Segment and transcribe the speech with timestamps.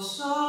[0.00, 0.39] so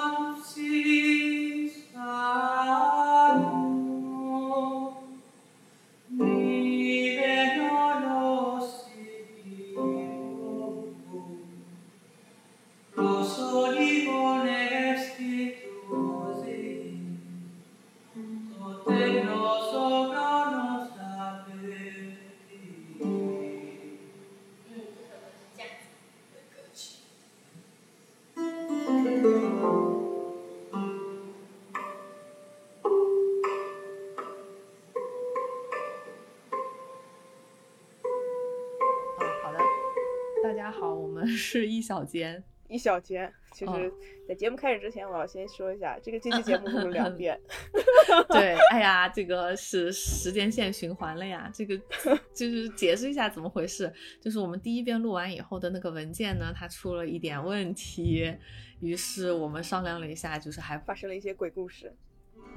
[41.60, 43.34] 是一小间，一小间。
[43.52, 43.94] 其实，
[44.26, 47.38] 在节目开始之前，我要先说一下，这个这期节目录了两遍。
[48.32, 51.52] 对，哎呀，这个是时间线循环了呀。
[51.54, 51.78] 这个
[52.34, 53.92] 就是解释一下怎么回事，
[54.22, 58.34] 就是我们第一遍录完以后的那个文件呢，它出了一点问题，
[58.80, 61.94] 于是我们商量了一下，就是还发生了一些鬼故事。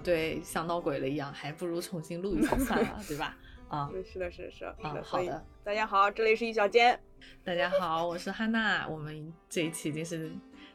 [0.04, 3.36] 对，像闹鬼了一样，还不如重新录一次算了， 对吧？
[3.66, 4.76] 啊，是的，是的，是的。
[4.82, 5.44] 啊，好的。
[5.64, 7.00] 大家好，这里是一小间。
[7.44, 8.88] 大家好，我是汉娜。
[8.88, 10.32] 我们这一期已经是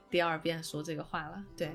[0.10, 1.44] 第二遍说这个话了。
[1.58, 1.72] 对，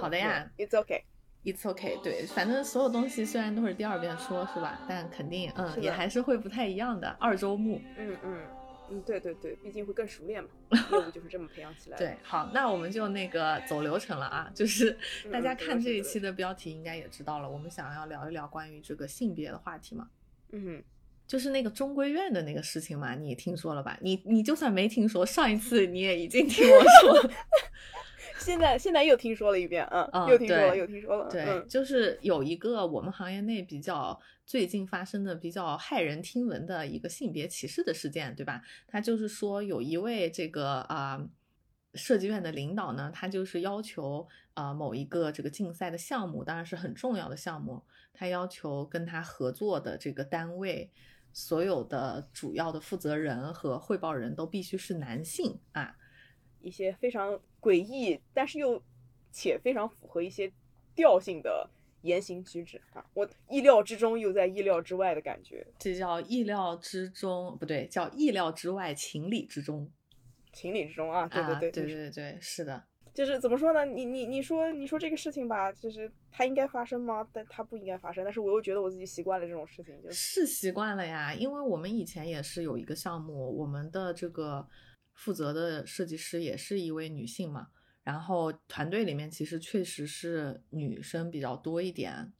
[0.00, 0.50] 好的呀。
[0.56, 1.02] It's okay.
[1.44, 2.02] It's okay.
[2.02, 4.80] 对，反正所有东西虽然都是第二遍说，是吧？
[4.88, 7.08] 但肯定，嗯，也还是会不太一样的。
[7.20, 7.80] 二周目。
[7.96, 8.42] 嗯嗯
[8.90, 10.50] 嗯，对对对，毕竟会更熟练嘛。
[10.90, 12.04] 业务就是这么培养起来的。
[12.04, 14.50] 对，好，那我们就那个走流程了啊。
[14.54, 14.98] 就是
[15.32, 20.08] 大家看这一期的标题，应该也知道了，我们想要聊一聊关于这个性别的话题嘛。
[20.50, 20.82] 嗯。
[21.28, 23.98] 就是那个中规院的那个事情嘛，你听说了吧？
[24.00, 27.30] 你你就算没听说，上一次你也已经听我说，
[28.40, 31.30] 现在现在又听说了一遍，嗯，又听说了，又听说了。
[31.30, 38.62] 对，就是有一个我们行业内比较最近发生的比较骇人听闻的一个性别歧视的事件，对吧？
[38.86, 41.22] 他就是说有一位这个啊
[41.92, 47.82] 设计院的领导呢，他就是要求啊某一个这个竞赛的项目，当然是很重要的项目，
[48.14, 50.90] 他要求跟他合作的这个单位。
[51.32, 55.96] 所有的主要的负责人和汇报人都必须是男性啊，
[56.60, 58.82] 一些非常诡异，但是又
[59.30, 60.52] 且非常符合一些
[60.94, 61.68] 调性的
[62.02, 69.88] 言行举止啊，我意料之中又在意料之外的感觉，这叫意料之中，不对，叫意料之外，情理之中，
[70.52, 72.87] 情理之中啊，对对对对对对，是的。
[73.18, 73.84] 就是怎么说呢？
[73.84, 77.26] 你你你说你说这个事情吧，就是它应该发生吗？
[77.32, 78.22] 但它不应该发生。
[78.22, 81.34] 但是我又觉得我自己习惯了这种事情，就是习惯了呀。
[81.34, 84.68] 因为我们以前也是有一个项目，我们的这个
[85.14, 87.66] 负责的设计师也是一位女性嘛，
[88.04, 92.32] 然后团队里面其实确实是女生比较多一点。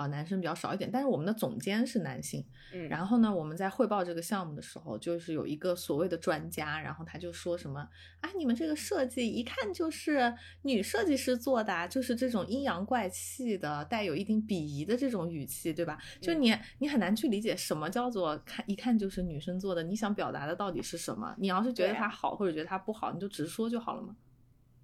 [0.00, 2.42] 啊，男生比较少一点，但是我们的总监是男性。
[2.72, 7.86] 嗯，然后呢，我们在汇报这个项目的时候，就是有一个所谓的专家，然后他就说什么
[8.20, 15.98] 啊，你们这个设计一看就是女设计师做的，就是这种阴阳怪气的，带有一定鄙夷的这种语气，对吧？
[16.22, 21.34] 就你你很难去理解什么叫做看一看就是女生做的，你想表达的到底是什么？
[21.38, 24.16] 你要是觉得它好或者觉得它不好，你就直说就好了嘛。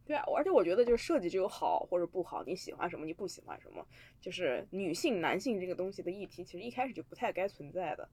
[0.06, 3.84] 对啊，而且我觉得就是设计只有好或者不好，你喜欢什么，你不喜欢什么，
[4.20, 8.08] 就是女性、男性这个东西的议题，其实一开始就不太该存在的。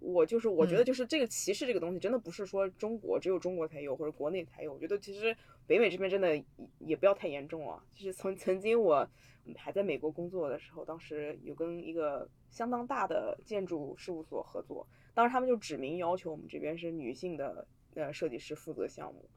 [0.00, 4.72] 我就是我觉得就是这个歧视这个东西，真的不是说中国只有中国才有或者国内才有。
[4.72, 5.36] 我觉得其实
[5.66, 6.42] 北美这边真的
[6.78, 7.82] 也不要太严重啊。
[7.94, 9.06] 就是曾曾经我
[9.56, 19.28] 还在美国工作的时候，当时有跟一个相当大的建筑事务所合作，当时他们就指明要求我们这边是女性的呃设计师负责项目。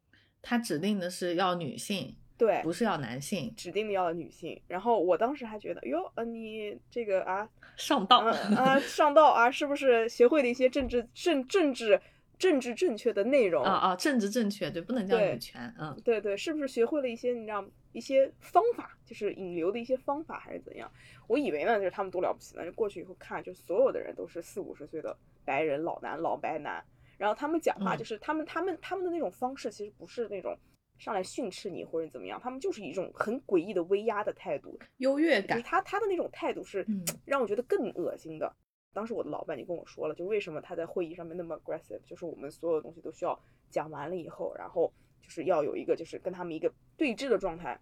[0.44, 4.62] 他指定的是要女性，对，不是要男性，指定的要女性。
[4.68, 12.00] 然后我当时还觉得，哟，呃，你这个啊，上道啊，上道啊，是不是学会了一些政治政政治
[12.38, 20.92] 政治正确的内容啊啊，政治正确，对，不能叫女权，嗯，对对，是不是学会了一些你知道一些方法，就是引流的一些方法还是怎样？
[21.28, 25.16] 我以为呢，就是他们多了不起呢，就过去以后看，就所有的人都是四五十岁的
[25.46, 26.84] 白人老男老白男。
[27.18, 30.58] 然后他们讲话就是他们他们他们的那种方式，其实不是那种
[30.98, 35.62] 上来训斥你或者怎么样，他们就是一种很诡异的威压的态度，优越感。
[35.64, 36.86] 他他的那种态度是
[37.26, 38.54] 让我觉得更恶心的。
[38.94, 43.40] 当时我的老板就跟我说了，就为什么他在会议上面那么 aggressive，就是我们所有东西都需要
[43.70, 47.80] 讲完了以后，然后就是要有一个就是跟他们一个对峙的状态，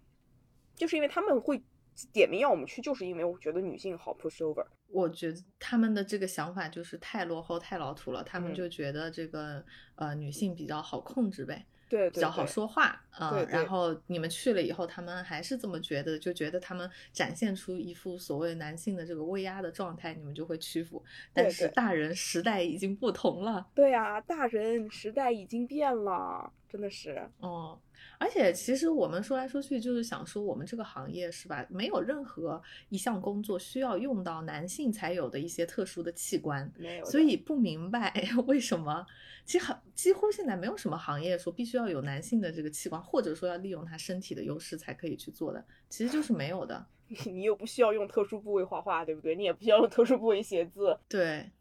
[0.75, 1.61] 就是因为他们会。
[2.11, 4.65] 点名要我们去，就是因为我觉得女性好 push over。
[4.88, 8.23] 我觉得他们的这个想法就是太落后、太老土了。
[8.23, 9.63] 他们就觉得这个
[9.95, 13.41] 呃女性比较好控制呗，对，比较好说话啊。
[13.49, 21.01] 然后你们去了以后，他们还是这么觉得，就觉得他们展现出一副所谓男性的这个威压的状态，你们就会屈服。
[21.31, 23.67] 但是大人时代已经不同了。
[23.73, 26.51] 对啊，大人时代已经变了。
[26.71, 27.21] 真的是。
[27.39, 27.77] 哦，
[28.18, 37.06] 而且其实我们说来说去就是想说，我们这个行业是吧，没有任何一项工作需要用到男性才有的一些特殊的器官，没有。
[37.06, 38.13] 所以不明白
[38.47, 39.06] 为什么，
[39.44, 46.85] 其实很几乎现在没有什么行业说必须要有男性的这个器官，或者说要利用他身体的优势才可以去做的，其实就是没有的。
[47.07, 49.35] 你你又不需要用特殊部位画画，对不对？
[49.35, 50.97] 你也不需要用特殊部位写字。
[51.09, 51.51] 对。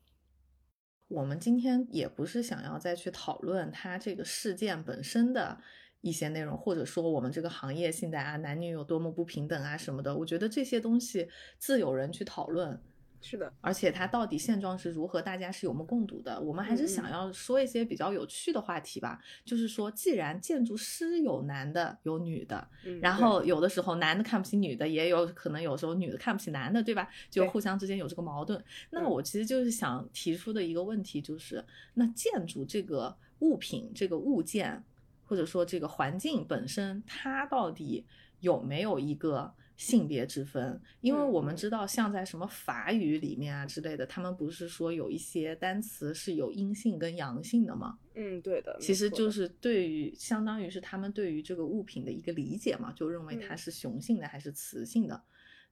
[1.11, 5.61] 我们今天也不是想要再去讨论它这个事件本身的
[6.03, 10.17] 一些内容，或者说我们这个行业现在啊男女有多么不平等啊什么的。
[10.17, 11.29] 我觉得这些东西
[11.59, 12.81] 自有人去讨论。
[13.23, 16.41] 是的，而且它到底现状是如何，大家是有目共睹的。
[16.41, 19.21] 我们还是想要说一些比较有趣的话题吧。
[19.45, 22.67] 就是说，既然建筑师有男的有女的，
[23.03, 27.09] 然后有的时候男的看不起女的，也有可能有时候女的看不起男的，对吧？
[27.29, 28.63] 就互相之间有这个矛盾。
[28.91, 31.63] 那我其实就是想提出的一个问题，就是
[31.95, 34.83] 那建筑这个物品、这个物件，
[35.27, 38.07] 或者说这个环境本身，它到底
[38.41, 39.53] 有没有一个？
[39.81, 47.99] 性别之分，因为我们知道，像在什么法语里面啊之类的，他们不是说有一些单词是有阴性跟阳性的吗？
[48.15, 48.77] 嗯，对的。
[48.79, 55.19] 其实就是对于，相当于是他们对于这个物品的一个理解嘛，就认为它是雄性的还是雌性的。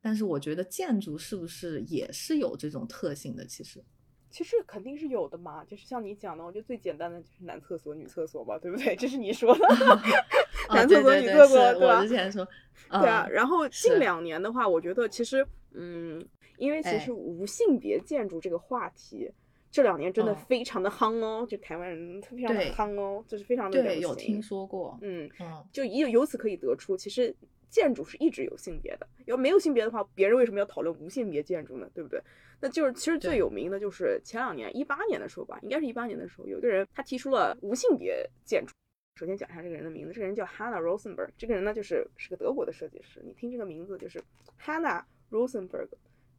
[0.01, 3.45] 但是我觉得建筑是不是也是有这种特性的？
[3.45, 3.85] 其实。
[4.31, 8.95] 其实肯定是有的嘛，就是像你讲的，我觉得最简单的就是男厕所、女厕所吧，对不对？
[8.97, 9.67] 这是你说的，
[10.75, 11.99] 男厕所、女厕所，对吧？
[11.99, 12.47] 我之前说，
[12.91, 13.27] 对啊。
[13.31, 16.25] 然后近两年的话，我觉得其实，嗯，
[16.57, 19.31] 因为其实无性别建筑这个话题，
[19.71, 27.35] 这两年真的非常的夯哦，就台湾人非常的夯哦，就是非常的对，有听说过，嗯嗯，就由由此可以得出，其实
[27.69, 31.91] 建筑是一直有性别的，要没有性别的话，别人为什么要讨论无性别建筑呢？
[31.95, 32.21] 对不对？
[32.61, 38.73] 那就是其实最有名的就是前两年一八年的时候吧，应该是一八年的时候，有一个人他提出了无性别建筑。
[39.17, 43.21] 首先讲一下这个人的名字，这个人叫 Hanna Rosenberg，这个人呢就是是个德国的设计师。
[43.25, 44.23] 你听这个名字就是
[44.61, 45.89] Hanna Rosenberg。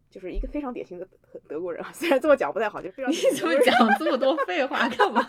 [0.09, 1.07] 就是一个非常典型的
[1.47, 3.11] 德国人啊， 虽然这么讲不太好，就非常。
[3.11, 5.23] 你怎么讲这么多废话 干嘛？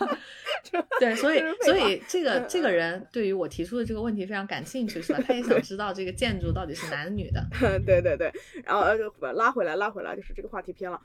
[0.99, 5.19] 对，所以所以这个这个人对于我提出的这个问题非常感兴趣，是吧？
[5.27, 7.45] 他也想知道这个建筑到底是男女的。
[7.85, 8.31] 对对对，
[8.63, 10.99] 然后呃拉回来拉回来，就是这个话题偏了。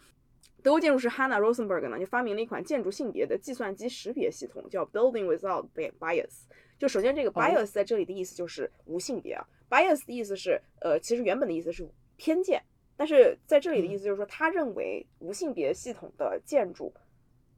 [0.63, 6.47] 德国建筑师 Hanna Rosenberg 呢，就发明了一款建筑性别的计算机识别系统，叫 Building Without Bias。
[6.79, 12.61] 就首先这个 bias 在这里的意思就是无性别啊，bias 的意思是呃，其实原本的意思是偏见。
[12.97, 16.93] 但是在这里的意思就是说，他认为无性别系统的建筑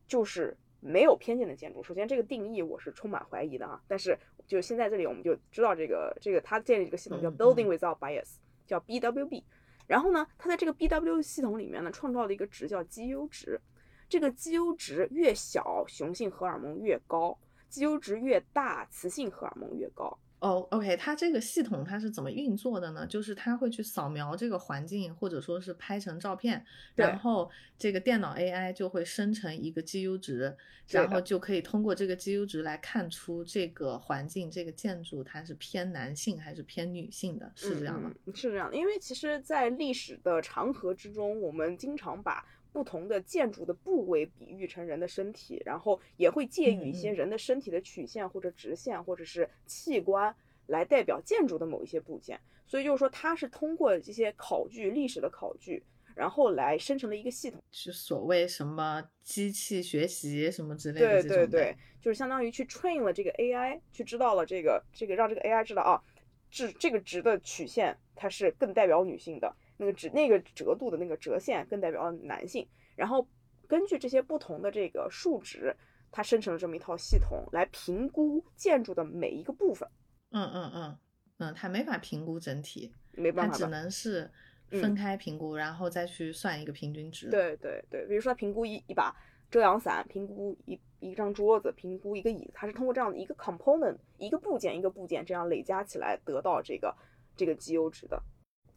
[0.06, 1.82] 就是没有偏见的建筑。
[1.82, 3.80] 首先，这个定义我是充满怀疑的啊。
[3.86, 8.36] 但是，就现在这里我们就知道这个这个他建立这个系统叫 Building Without Bias，
[8.66, 9.44] 叫 BWB。
[9.86, 13.60] 然后呢，他在这个 BW 系统里面呢，创造了一个值叫 GU 值。
[14.08, 17.38] 这个 GU 值越小，雄性荷尔蒙越高
[17.70, 20.18] ；GU 值越大，雌性荷尔蒙越高。
[20.40, 23.06] 哦，OK，它这个系统它是怎么运作的呢？
[23.06, 26.64] 就是它会去扫描这个环境，或者说是拍成照片，
[26.94, 30.56] 然后这个电脑 AI 就会生成一个 GU 值，
[30.88, 38.12] 然后就可以通过这个 GU 值来看出这个环境、这个建筑它是偏男性还是偏女性的，是这样吗？
[38.34, 42.46] 是这样的，因为其实，在历史的长河之中，我们经常把
[42.78, 50.32] 不同的建筑的部位比喻成人的身体，然后也会借于一些人的身体的曲线或者直线或者是器官
[50.68, 52.38] 来代表建筑的某一些部件。
[52.68, 55.82] 所以就是说，它是通过这些考据、历史的考据，
[56.14, 61.20] 然后来生成了一个系统，是所谓什么机器学习什么之类的。
[61.20, 66.00] 对对对，就是相当于去 train 了这个 AI，去知道了这个这个让这个 AI 知道啊，
[66.48, 69.52] 这这个值的曲线它是更代表女性的。
[69.78, 73.26] 那个折那个折度的那个折线更代表男性，然后
[73.66, 75.74] 根据这些不同的这个数值，
[76.10, 79.88] 它生成了这么一套系统来评估建筑的每一个部分。
[80.30, 80.98] 嗯嗯嗯
[81.38, 84.30] 嗯，它没法评估整体，没办法，它只能是
[84.68, 87.30] 分开评估，然后再去算一个平均值。
[87.30, 89.14] 对对对，比如说评估一一把
[89.48, 96.92] 遮阳伞，评估一一张桌子，评估一个椅子，它是通过这样的一个 component 一个部件一个部件这样累加起来得到这个
[97.36, 98.20] 这个绩优值的。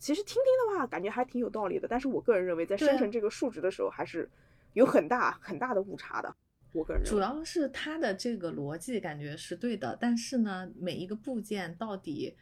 [0.01, 1.87] 其实听听的话，感觉还挺有道理的。
[1.87, 4.27] 但是我个人认为，在生成这个数值的时候，还是
[4.73, 6.35] 有很大很大的误差的。
[6.73, 12.35] 我个人主要是它的这个逻辑感觉是对的，但是呢，每一个部件到底，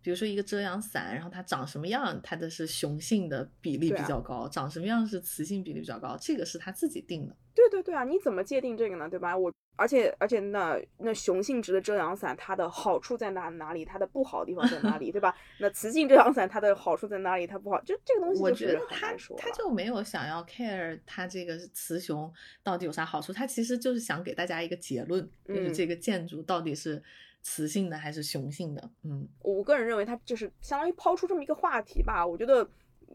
[0.00, 7.34] 比如说一个遮阳伞，然后它长什么样，它的是雄性的比例比较高，长什么样是雌性比例比较高，这个是他自己定的。
[7.54, 9.08] 对对对啊，你怎么界定这个呢？
[9.08, 9.36] 对吧？
[9.36, 9.52] 我。
[9.76, 13.82] 而且而且，那那雄性质的遮阳伞，它的好处在哪哪里？
[13.84, 15.10] 它的不好的地方在哪里？
[15.10, 15.34] 对吧？
[15.58, 17.46] 那雌性遮阳伞，它的好处在哪里？
[17.46, 22.30] 它不好，就这个东西，我觉得他他就没有想要 care 它这个雌雄
[22.62, 27.02] 到底有啥好处，他其实就是想给大家一个结论，就是这个建筑到底是
[27.40, 28.90] 雌性的还是雄性的？
[29.04, 32.68] 嗯，我个人认为它就是相当于抛出这么一个话题吧，我觉得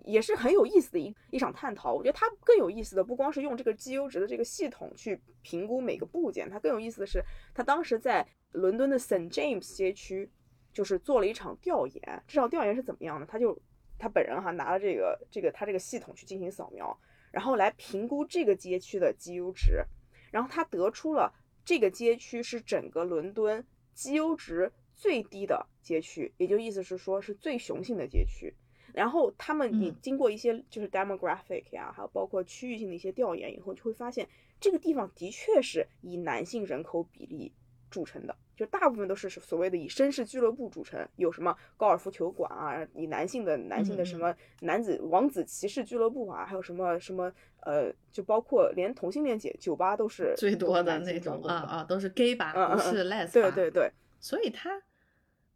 [0.04, 1.94] 也是很有意思的一一场探讨。
[1.94, 7.24] 我觉得它更有意思的不光是用这个绩优值的这个系统去评估每个部件，它更有意思的是，
[7.54, 10.30] 他当时在伦敦的 St James 街区
[10.74, 12.24] 就是做了一场调研。
[12.28, 13.26] 这场调研是怎么样的？
[13.26, 13.58] 他就
[13.98, 16.98] 他本人哈拿了这个这个他这个系统去进行扫描，
[17.32, 19.84] 然后来评估这个街区的绩优值，
[20.32, 21.34] 然后他得出了
[21.64, 23.66] 这个街区是整个伦敦。
[23.94, 28.54] 绩优值最低的街区，也就意思是说是最雄性的街区。
[28.96, 34.26] 然后他们你经过一些就是 demographic 呀，还有包括区域性的一些调研以后，就会发现
[34.60, 37.52] 这个地方的确是以男性人口比例
[37.92, 54.82] 著称的，就大部分都是所谓的以绅士俱乐部著称，有什么高尔夫球馆啊，以男性的男性的什么男子王子骑士俱乐部啊，还有什么什么呃，就包括连同性恋酒酒吧都是最多的那种啊啊，都是 gay 吧，不是 les 对对对，所以它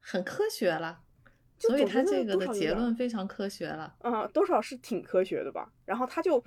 [0.02, 1.04] 很科学了。
[1.60, 5.70] 所以他这个的结论非常科学了，嗯，多少是挺科学的吧。
[5.86, 6.42] 然后他就，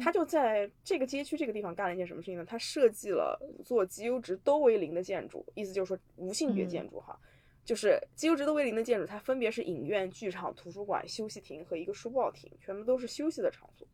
[0.00, 2.44] 他就在这个街区这个地方干了一件什么事情呢？
[2.44, 7.18] 他设计了做绩优值都为零的建筑，意思就是说无性别建筑哈，
[7.64, 13.86] 就是绩优值都为零的建筑，它分别是影院、剧场、图书馆、休息亭和一个书报亭，全部都是休息的场所，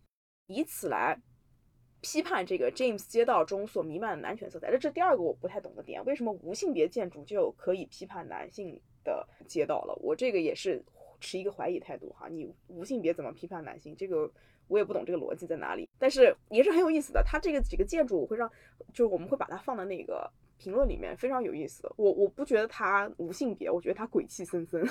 [0.47, 1.21] 以此来
[2.03, 4.71] 批判这个 James 街道中所弥漫的男权色彩。
[4.71, 8.81] 这这第二个我不太懂的点，为什么无性别建筑就可以批判男性？
[9.05, 10.83] 的街道了，我这个也是
[11.21, 12.29] 持一个怀疑态度哈。
[12.29, 13.95] 你无性别怎么批判男性？
[13.97, 14.31] 这个
[14.69, 17.23] 我也不懂这个逻辑在哪里，但是也是很有意思的。
[17.25, 18.51] 它这个几个建筑，我会让
[18.93, 21.91] 就是我们会把它放在那个评论里面，非常有意思。
[21.97, 24.89] 我我不觉得它无性别，我觉得它鬼气森森。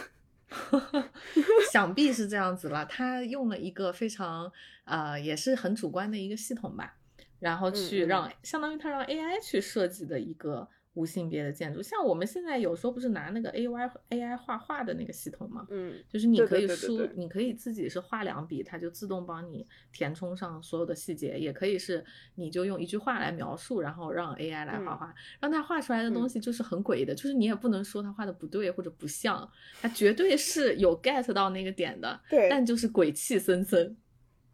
[1.72, 2.86] 想必是这样子了。
[2.86, 4.52] 他用了一个非常
[4.84, 6.98] 呃也是很主观的一个系统吧，
[7.40, 10.68] 然后去让相当于他让 AI 去设计的一个。
[10.94, 15.66] 无性别的建筑，像我们现在有时候不是拿那个 A Y A I 画画的那个系统吗？
[15.70, 22.04] 嗯，就是你可以输，你可以自己是画两笔，它就自动帮你填充上所有的细节，也可以是
[22.36, 29.50] 你就用一句话来描述，然后让 A I 来画画，让它画出来的东西就是很诡异的，就是你也不能说它画的不对或者不像，
[29.82, 33.96] 它绝对是有 get 到那个点的，对，但就是鬼气森森。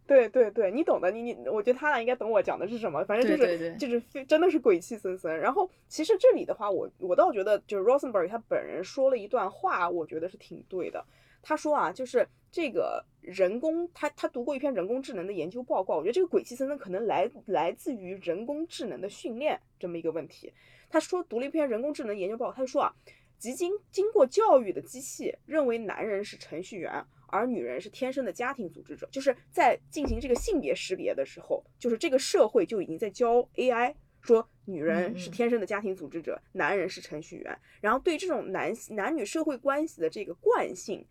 [0.08, 5.38] 对对对，你懂的，你你，我觉得他俩应该懂我讲的是什么，反正就是就是非真的是鬼气森森。
[5.38, 11.06] 然后其实这里的话，我我倒觉得就是 Rosenberg 他本人说了一段话，我觉得是挺对的。
[11.44, 20.54] 他说啊，就是这个人工，他他读过一篇人工智能的研究报告，我觉得这个鬼气森森可能来来自于人工智能的训练这么一个问题。
[20.90, 22.94] 他说读了一篇人工智能研究报告，他就说啊，
[23.38, 27.06] 即经经过教育的机器认为男人是程序员。
[27.28, 41.06] 而女人是天生的家庭组织者，就是在进行这个性别识别的时候，就是这个社会就已经在教 AI 说女人是天生的家庭组织者，男人是程序员，然后对这种男男女社会关系的这个惯性，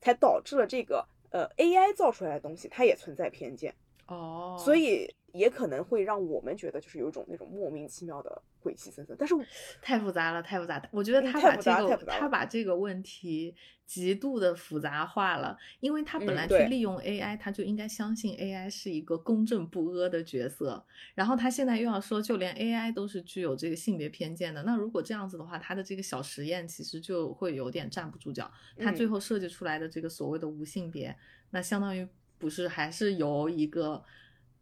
[0.00, 3.74] 才导致了这个呃 AI 造出来的东西它也存在偏见
[4.10, 8.42] 哦，所以也可能会让我们觉得就是有一种那种莫名其妙的。
[8.62, 9.34] 鬼气森森，但是
[9.80, 10.86] 太复杂了，太复杂。
[10.92, 13.54] 我觉得他把这个他把这个问题
[13.86, 20.84] 极度的复杂化了，因为他本来去利用 AI，他就应该相信 AI 是一个公正不阿的角色。
[21.14, 24.62] 然后他现在又要说，就连 AI 都是具有这个性别偏见的。
[24.64, 28.52] 那如果这样子的话，他的这个小实验其实就会有点站不住脚。
[28.76, 31.16] 他最后设计出来的这个所谓的无性别，
[31.48, 32.06] 那相当于
[32.40, 34.02] 不是还是由一个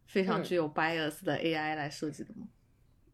[0.05, 2.47] 非常具有 bias 的 AI 来设计的吗？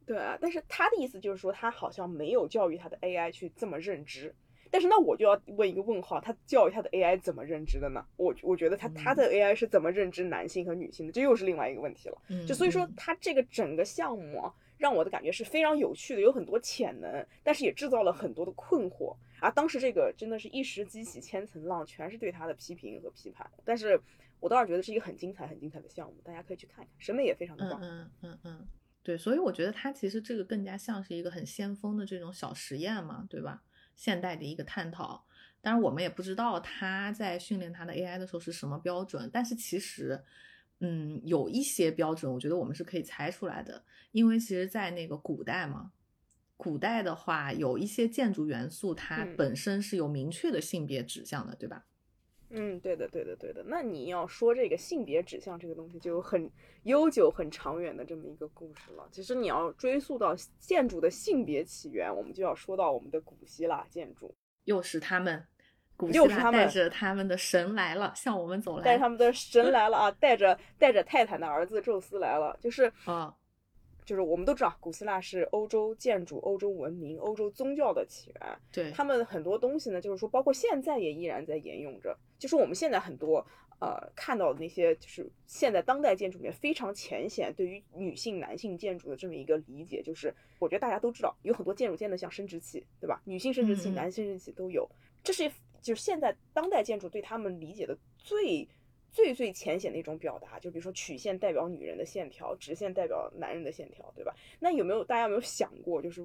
[0.06, 4.36] 对啊，但是他的意思就是说，他好像没有教育他的 AI 去这么认知。
[4.72, 8.04] 但是那我就要问一个问号，他教育他的 AI 怎么认知的呢？
[8.18, 11.14] 我我觉得他他的 AI 是怎么认知男性和女性的？
[11.14, 12.18] 这又是另外一个问题了。
[12.46, 19.16] 就所以说，他这个整个项目让我的感觉是非常有趣的，有很多潜能，但是也制造了很多的困惑。
[19.40, 23.50] 啊，当时这个真的是一时激起千层浪，全是对他的批评和批判。
[23.64, 24.00] 但是
[24.40, 27.80] 我倒是觉得是一个很精彩、很精彩的项目，大家可以去看一看，审美也非常的棒。
[27.82, 28.68] 嗯嗯嗯。
[29.02, 33.64] 对，所以我觉得它其实这个更加像是一个很先锋的这种小实验嘛，对吧？
[33.96, 35.26] 现代的一个探讨。
[35.62, 40.24] 当然，我们也不知道他在训练他的 AI 的时候是什么标准，但是其实，
[40.80, 43.84] 嗯，有一些标准，我觉得我们是可以猜出来的。
[44.12, 45.92] 因为其实，在那个古代嘛，
[46.58, 51.86] 古代的话，有一些建筑元素，它本身是有明确的性别指向的，对吧？
[52.50, 53.64] 嗯，对的，对的，对的。
[53.66, 56.50] 那你要说这个性别指向这个东西，就很
[56.84, 59.08] 悠久、很长远的这么一个故事了。
[59.12, 64.34] 其实你要追溯到建筑的性别起源，我们就要说到我们的古希腊建筑，
[64.66, 65.46] 又是他们，
[65.98, 69.72] 古希腊带着他们的神来了，向我们走来，带他们的神。
[69.72, 73.36] 来了啊，带着带着泰坦的儿子宙斯来了，就是啊，
[74.06, 78.60] 就是我们都知道，古希腊是欧洲建筑、欧洲文明、欧洲宗教的起源。
[78.72, 82.16] 对，他们很多东西呢，就是说，包括现在也依然在沿用着。
[82.38, 83.46] 就是我们现在很多
[83.80, 93.22] 呃看到的那些，就是现在当代建筑里面非常浅显对于女性、男性建筑的这么一个理解，就是我觉得大家都知道，有很多建筑建的像生殖器，对吧？
[93.26, 94.88] 女性生殖器、男性生殖器都有，
[95.24, 98.68] 这是就是现在当代建筑对他们理解的最。
[99.16, 104.36] 最最浅显的一种表达，就比如说曲线代表女人的线条，直线代表男人的线条，对吧？
[104.60, 106.22] 那有没有大家有没有想过，就是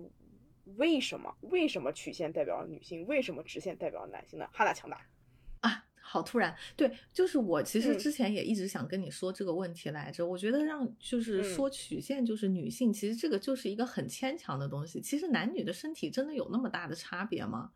[0.76, 4.48] 为什么为什么曲线代表女性，为什么直线代表男性呢？
[4.52, 5.00] 哈达强大
[5.60, 10.26] 啊，好突然，对，就是我其实之前也一直想跟你说这个问题来着。
[10.26, 15.00] 我觉得让就是说曲线就是女性，其实这个就是一个很牵强的东西。
[15.00, 17.70] 其实男女的身体真的有那么大的差别吗？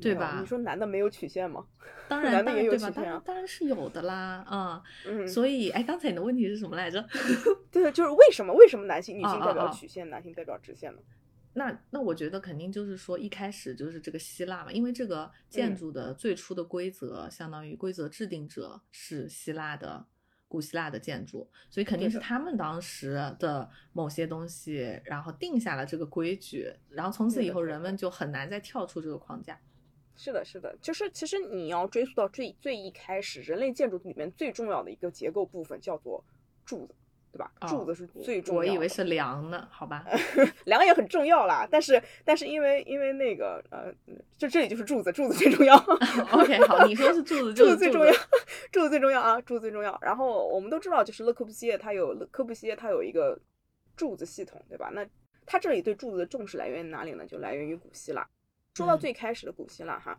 [0.00, 0.38] 对吧？
[0.40, 1.64] 你说男的没有曲线吗？
[2.08, 2.90] 当然，当然对吧？
[2.90, 4.82] 当然，当然是有的啦，啊，
[5.26, 7.02] 所以，哎，刚才你的问题是什么来着？
[7.72, 8.52] 对，就是为什么？
[8.52, 10.98] 为什么男性、女性代表曲线，男性代表直线呢？
[11.54, 20.04] 那，那我觉得肯定就是说，一开始就是这个希腊嘛，因为这个建筑的最初的规则，相当于规则制定者是希腊的
[20.48, 29.58] 古希腊的建筑，所以肯定是他们当时的某些东西，然后定下了这个规矩，然后从此以后人们就很难再跳出这个框架。
[30.16, 36.24] 是的，是的，就是其实你要追溯到最最一开始，人类建筑里面最重要的一个结构部分叫做
[36.64, 36.94] 柱子，
[37.32, 37.50] 对吧？
[37.66, 38.68] 柱子是最重要的。
[38.68, 40.04] 我以为是梁呢，好吧，
[40.66, 41.66] 梁也很重要啦。
[41.68, 43.92] 但是但是因为因为那个呃，
[44.38, 45.74] 就这里就是柱子，柱子最重要。
[46.32, 48.12] OK，好，你说是柱子， 柱子最重要，
[48.70, 49.98] 柱子最重要啊，柱子最重要。
[50.00, 53.36] 然后我们都知道，就是勒柯布西耶他有勒克布西耶他有一个
[53.96, 54.90] 柱子系统，对吧？
[54.94, 55.04] 那
[55.44, 57.26] 他这里对柱子的重视来源于哪里呢？
[57.26, 58.24] 就来源于古希腊。
[58.74, 60.18] 说到最开始的古希腊哈，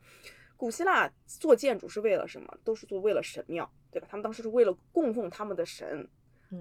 [0.55, 2.57] 古希腊做建筑是为了什么？
[2.63, 4.07] 都是做为了神庙，对吧？
[4.09, 6.09] 他们当时是为了供奉他们的神，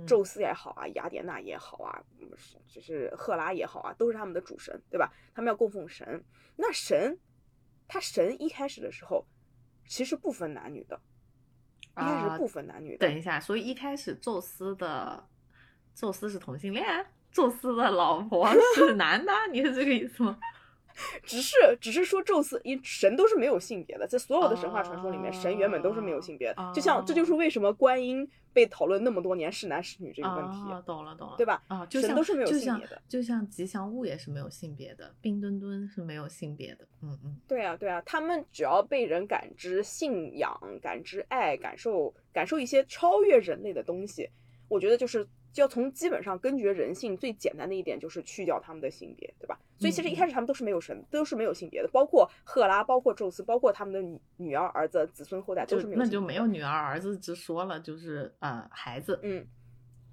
[0.05, 2.03] 宙斯也好啊，雅典娜也好啊，
[2.37, 5.13] 是就是赫拉也好啊，都是他们的主神，对吧？
[5.33, 6.25] 他们要供奉神。
[6.57, 7.17] 那神，
[7.87, 9.25] 他神一开始的时候
[9.87, 11.01] 其实不分男女的，
[11.97, 13.07] 一开始不分男女的。
[13.07, 15.29] 等一下，所以一开始宙斯的
[15.95, 16.85] 宙斯是同性恋，
[17.31, 20.37] 宙斯的老婆是男的，你是这个意思吗？
[21.23, 26.73] 只是，只是说宙斯，因神都是没有性别的，在所有的神话传说里面，神原本都是没有性别的。
[26.75, 30.59] 就像，这就是为什么观音被讨论那么多年是男是女这个问题。
[30.87, 31.63] 懂了，懂了，对吧？
[31.69, 33.03] 啊，神都是没有性别的。
[33.09, 36.87] 就像吉祥物也是没有性别的，冰墩墩是没有性别的。
[37.03, 44.29] 嗯嗯，对啊，对啊，他们只要被人感知信仰、感知爱、感受感受一些超越人类的东西，
[44.69, 45.27] 我觉得就是。
[45.55, 49.57] 就要从基本上根绝人性最简单的一点，就是去掉他们的性别，对吧？
[49.79, 56.03] 所以其实一开始他们都是没有神，都是没有性别的，包括赫拉，包括宙斯，包括他们的女女儿、儿子、子孙后代都是没有。
[56.03, 59.21] 那就没有女儿、儿子之说了，就是呃孩子。
[59.23, 59.47] 嗯，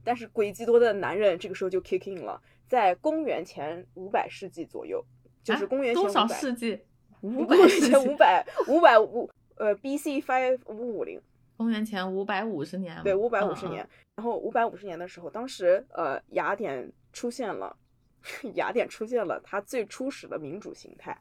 [0.04, 5.04] 但是诡计多的男人这个时候就 kick in 了，在公元前五百世纪左右，
[5.44, 6.80] 就是公元前多少世纪？
[7.22, 11.20] 五百前五百五百五呃 B C five 五五零。
[11.62, 13.88] 公元前五百五十年，对，五百五十年。
[14.16, 17.78] 然后五百五十年的时候，当时呃，雅典出现了，
[18.56, 21.16] 雅典出现了它最初始的民主形态。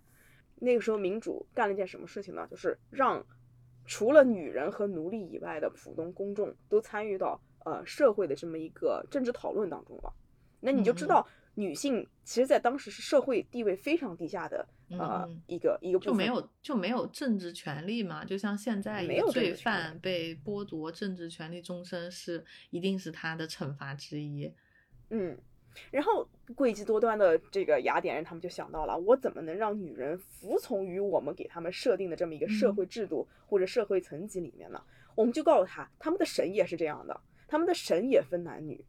[0.55, 2.47] 那个时候，民主干了一件什么事情呢？
[2.51, 3.23] 就是让
[3.85, 10.11] 除了女人和奴隶以外的普通公众都参与到呃社会的这么一个政治讨论当中了。
[10.59, 11.27] 那你就知道。
[11.57, 14.67] 女性其实，在当时是社会地位非常低下的，
[14.99, 18.25] 呃，一个一个就没有就没有政治权利嘛？
[18.25, 24.53] 就像现在没有罪犯被剥夺政治权利，终身是一定是他的惩罚之一。
[25.11, 25.39] 嗯，
[25.91, 34.83] 然后诡计多端的这个雅典人，他们就想到了，我怎么能让女人服从于我们给他们设定的这么一个社会制度或者社会层级里面呢？
[35.15, 38.85] 我们就告诉他，他们的神也是这样的，他们的神也分男女。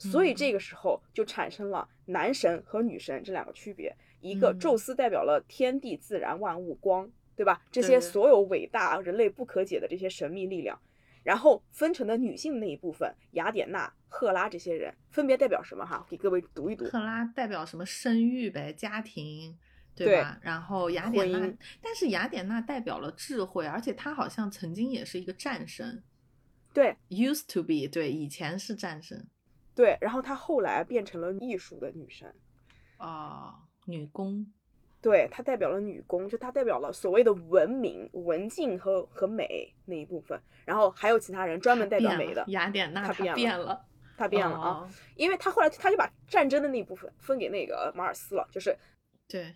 [0.00, 7.62] 所以这个时候就产生了男神和女神这两个区别，一个宙斯代表了天地自然万物光，对吧？
[7.70, 10.78] 这些所有伟大人类不可解的这些神秘力量，
[11.22, 15.84] 然后分成的女性那一部分，雅典娜、赫拉这些人分别代表什么？
[15.84, 16.84] 哈，给各位读一读。
[16.86, 17.86] 赫拉代表什么？
[17.86, 19.56] 生育呗，家庭，
[19.94, 20.38] 对吧？
[20.42, 26.02] 然后雅典娜，但是雅典娜代表了智慧，而且她好像曾经也是一个战神。
[26.74, 29.26] 对，used to be，对，以前是战神。
[29.74, 32.34] 对，然后她后来变成了艺术的女神，
[32.96, 33.54] 啊，
[33.88, 34.46] 女工，
[35.00, 40.38] 对，她代表了女工，就她代表了所谓的文明、文静和和美那一部分。
[40.64, 43.84] 然后还有其他人专门代表美的，雅典娜，她变了，
[44.16, 48.76] 她变了啊，因为她后来她就把战争的那一部分分给那个马尔斯了，就是
[49.26, 49.54] 对，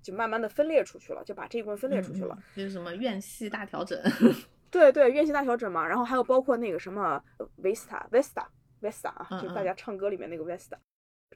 [0.00, 4.00] 就慢慢的分裂出去了，就把这一部分分裂出去了，就是什么院系大调整，
[4.70, 7.20] 对对，院系大调整嘛，然后还有包括那个什么
[7.56, 8.48] 维斯塔，维斯塔。
[8.82, 10.76] 维斯塔啊，就大家唱歌里面那个 Vesta，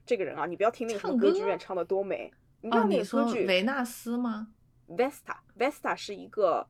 [0.04, 4.48] 这个人啊，你不要听那个什么歌剧院唱的多美，你知哦，道那个歌剧维纳斯吗
[4.88, 6.68] ？Vesta，Vesta 是一个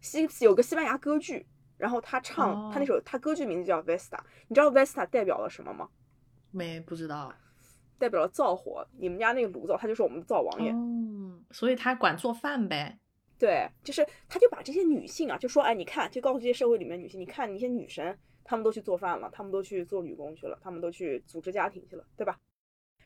[0.00, 5.88] 西有个西班牙歌剧，然后他唱、他那哦首他歌剧名字叫 Vesta，你知道 Vesta 代表了什么吗？
[6.50, 7.32] 没不知道。
[7.98, 10.70] 代表了灶火，你们家那个炉灶，他就是我们的灶王爷。
[10.70, 12.98] 哦，所以他管做饭呗。
[13.36, 18.16] 对，就是他就把这些女性啊，就说，哎，你看，就告诉这些社会里面女性，你看那些女神，
[18.48, 22.40] 她们都去做饭了，他们都去做女工去了，他们都去组织家庭去了，对吧？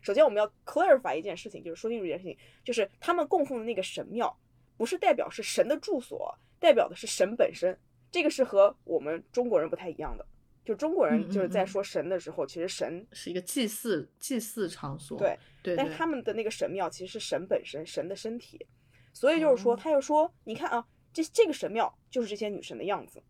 [0.00, 4.38] 首先我们要 clarify 一件事情，就是说清楚一件事情，就是他们供奉的那个神庙，
[4.76, 7.76] 不是代表是神的住所，代表的是神本身，
[8.08, 10.24] 这个是和我们中国人不太一样的。
[10.64, 15.18] 就中国人就是在说神的时候，其实神是一个祭祀祭祀场所。
[15.18, 18.64] 对对对但是他们的那个神庙其实是神本身，神的身体，
[19.12, 23.20] 所以就是说，哦他又说，你看啊，这这个神庙就是这些女神的样子，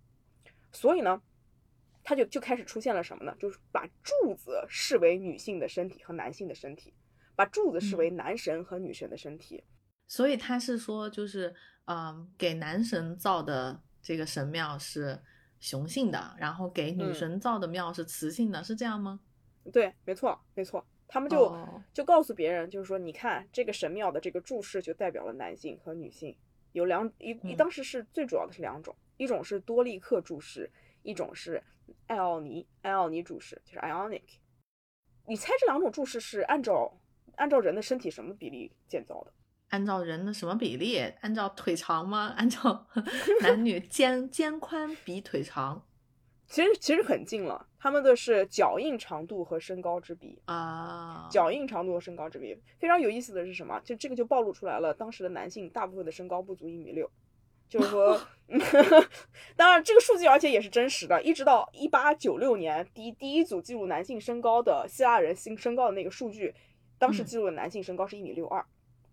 [0.72, 1.22] 所以呢，
[2.02, 3.34] 他就就开始出现了什么呢？
[3.38, 6.92] 就是把柱子视为女性的身体和男性的身体，
[7.36, 9.62] 把柱子视为男神和女神的身体。
[10.08, 11.54] 所以他是说，就是
[11.86, 15.18] 嗯，给男神造的这个神庙是
[15.58, 19.20] 雄性的，然后给女嗯神造的庙是雌性的，是这样吗？
[19.72, 26.36] 对，没错，没错，他们就、哦就告诉别人，就是说，你看这个神庙的这个柱式就代表了男性和女性，
[26.72, 30.68] 有两一一嗯当时是最主要的是两种，一种是多利克柱式，
[31.02, 31.62] 一种是
[32.06, 34.22] 艾奥尼艾奥尼柱式，就是 Ionic。
[35.26, 37.00] 你猜这两种注释是按照
[37.36, 39.32] 按照人的身体什么比例建造的？
[39.68, 40.98] 按照人的什么比例？
[41.20, 42.34] 按照腿长吗？
[42.36, 42.86] 按照
[43.40, 45.86] 男女肩肩宽比腿长
[46.46, 50.38] 其实其实很近了，他们的是脚印长度和身高之比。
[50.44, 51.26] 啊？
[51.30, 52.54] 脚印长度和身高之比。
[52.78, 53.80] 非常有意思的是什么？
[53.80, 57.10] 就这个就暴露出来了，当时的男性大部分的身高不足一米六，
[57.72, 58.20] 就是说，
[59.56, 66.54] 当然这个数据而且也是真实的，一直到一八九六年第一第一组记录男性身高的希腊人性身高的那个数据，
[66.98, 68.62] 当时嗯记录的男性身高是一米六二，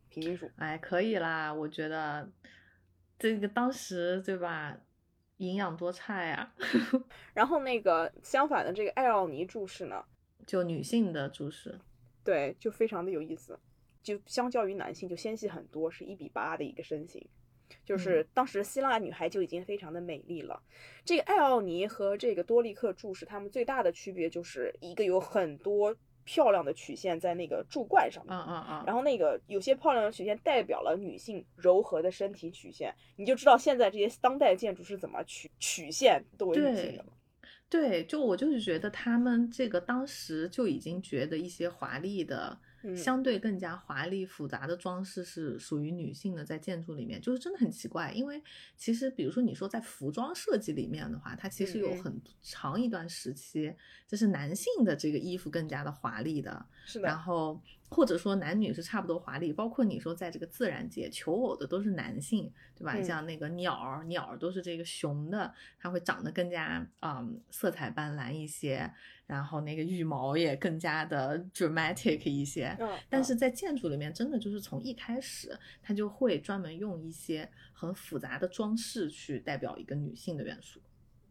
[0.10, 0.52] 平均数。
[0.58, 2.30] 哎，可以啦，我觉得
[3.18, 4.78] 这个当时对吧，
[5.38, 6.52] 营养多差呀，
[7.34, 10.04] 然后那个相反的这个艾奥尼注释呢，
[10.46, 11.80] 就女性的注释。
[12.26, 13.58] 对，就非常的有意思，
[14.04, 17.26] 就相较于男性就纤细很多，是一比八的一个身形。
[17.86, 20.62] 就是当时希腊女孩就已经非常的美丽了。
[21.04, 28.84] 这个艾奥尼和这个多利克柱是它们最大的区别，就是一个有很多漂亮的曲线在那个柱冠上面，嗯嗯嗯。
[28.86, 37.14] 然后那个有些漂亮的曲线代表了女性柔和的身体曲线，你就知道现在这些当代建筑是怎么曲曲线都为女性的了。
[37.68, 48.12] 对，就我就是觉得他们这个当时就已经觉得一些华丽的、嗯相对更加华丽复杂的装饰是属于女性的，在建筑里面，就是真的很奇怪。
[48.12, 48.42] 因为
[48.78, 53.74] 其实比如说你说在服装设计里面的话，它其实有很长一段时期，
[54.08, 62.94] 就是男性的这个衣服更加的华丽的，是的，然后或者说男女是差不多华丽，包括你说在这个自然界求偶的都是男性，对吧？
[62.96, 68.94] 嗯像那个鸟儿，鸟儿都是这个雄的，它会长得更加嗯色彩斑斓一些，
[69.30, 72.76] 然后那个羽毛也更加的 dramatic 一些。
[73.08, 80.82] 但是在建筑里面，真的就是从一开始，它就会专门用一些很复杂的装饰去代表一个女性的元素。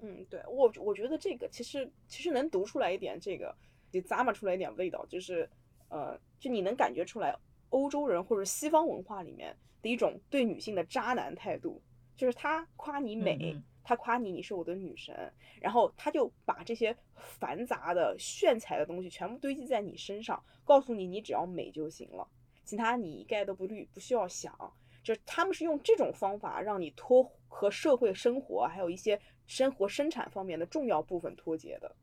[0.01, 3.53] 嗯，对我我觉得这个其实其实能读出来一点这个，
[3.91, 5.51] 就咂摸出来一点味道，就是
[5.89, 7.37] 呃，就你能感觉出来
[7.71, 11.83] 欧洲人或者西方文化里面的一种对女性的渣男态度，
[12.17, 22.29] 就是他夸你美，嗯嗯他夸你你是我的女神，然后他就把这些繁杂的炫彩的东西全部堆积在你身上，告诉你你只要美就行了，
[22.67, 24.55] 其他你一概都不虑不需要想。
[25.03, 31.97] 就是他们是用这种方法让你脱和社会生活还有一些生活生产方面的重要部分脱节的。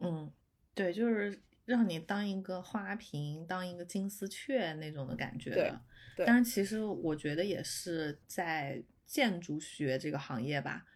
[0.00, 0.30] 嗯，
[0.74, 5.80] 对，就是让你当一个花瓶，当一个金丝雀那种的感觉对的。
[6.14, 10.86] 对当然，其实我觉得也是在建筑学这个行业吧，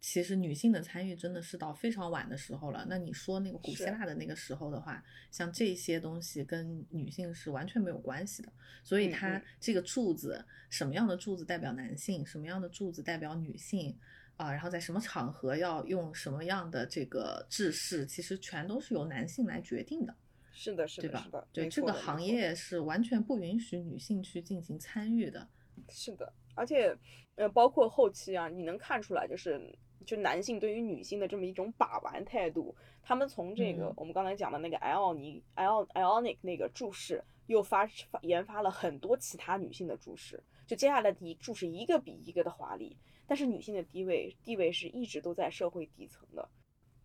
[0.00, 2.86] 其实女性的参与真的是到非常晚的时候了。
[2.88, 8.52] 那你说那个古希腊的那个时候的话，像这些东西跟女性是完全没有关系的。
[8.84, 13.98] 所以嗯它嗯这个柱子，什么样的柱子代表男性，什么样的柱子代表女性，
[14.36, 20.14] 啊、然后在什么场合要用什么样的这个制式，其实全都是由男性来决定的，
[20.52, 21.48] 是的，是的，是的，？
[21.52, 25.48] 对，这个行业是完全不允许女性去进行参与的。
[25.88, 26.96] 是的，而且
[27.36, 29.60] 呃，包括后期啊，你能看出来，就是
[30.06, 46.48] 就男性对于女性的这么一种把玩态度，他们从这个、嗯我们刚才讲的那个艾奥尼艾奥 Ionic 那个注释，又发发研发了很多其他女性的注释，就接下来的一注释一个比一个的华丽，但是女性的地位地位是一直都在社会底层的。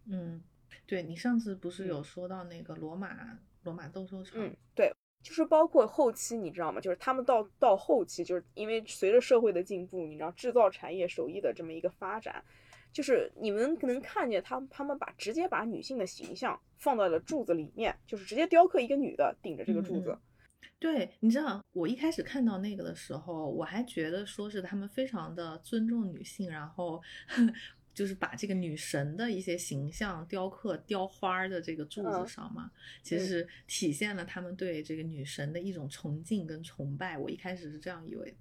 [0.05, 0.43] 嗯，
[0.85, 4.41] 对你上次不是有嗯说到那个罗马罗马斗兽场。
[4.43, 6.79] 嗯，对，就是包括后期，你知道吗？
[6.79, 12.43] 就是他们到到后期，就是因为随着社会的进步，你知道制造产业手艺的这么一个发展，
[12.93, 20.17] 就是你们能看见他他们把直接把女性的形象放到了柱子里面，就是直接雕刻一个女的顶着这个柱子。
[20.77, 27.01] 对，你知道我一开始看到那个的时候，我还觉得说是他们非常的尊重女性，然后
[27.99, 32.71] 就是把这个女神的一些形象雕刻雕花的这个柱子上嘛，
[33.03, 37.17] 其实体现了他们对这个女神的一种崇敬跟崇拜。
[37.17, 38.33] 我一开始是这样以为，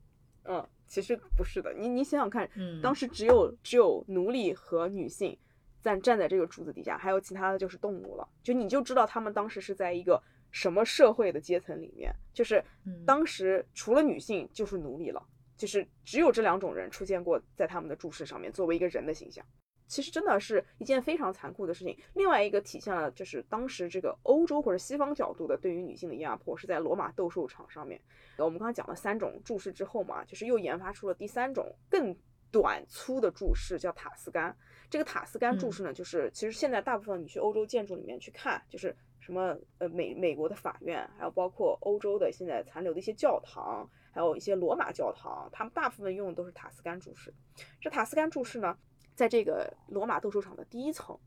[0.45, 1.75] 嗯，其实不是的。
[1.77, 5.37] 你你想想看，嗯，当时只有只有奴隶和女性
[5.83, 10.23] 站站在这个柱子底下，还有其他的就是动物了，就你就知道他们当时是在一个。
[10.51, 12.65] 什么社会的阶层里面，就是
[13.05, 15.23] 当时除了女性就是奴隶了，
[15.59, 19.45] 就是只有这两种人出现过在他们的注释上面，作为一个人的形象。
[19.89, 21.99] 其实真的是一件非常残酷的事情。
[22.15, 28.01] 另外一个体现了就是当时这个欧洲或者西方角度的对于女性的压迫，是在罗马斗兽场上面。
[28.39, 32.17] 我们刚刚讲了三种注释之后嘛，就是又研发出了第三种更
[32.53, 34.57] 短粗的注释，叫塔斯干。
[34.89, 38.95] 这个塔斯干注释呢，就是其实现在大部分你去欧洲建筑里面去看，就是。
[39.21, 47.33] 什么呃美美国的法院，还有包括欧洲的现在残留的一些教堂，还有一些罗马教堂，他们大部分用的都是塔斯干柱式。
[47.81, 48.77] 这塔斯干柱式呢，
[49.15, 51.19] 在这个罗马斗兽场的第一层，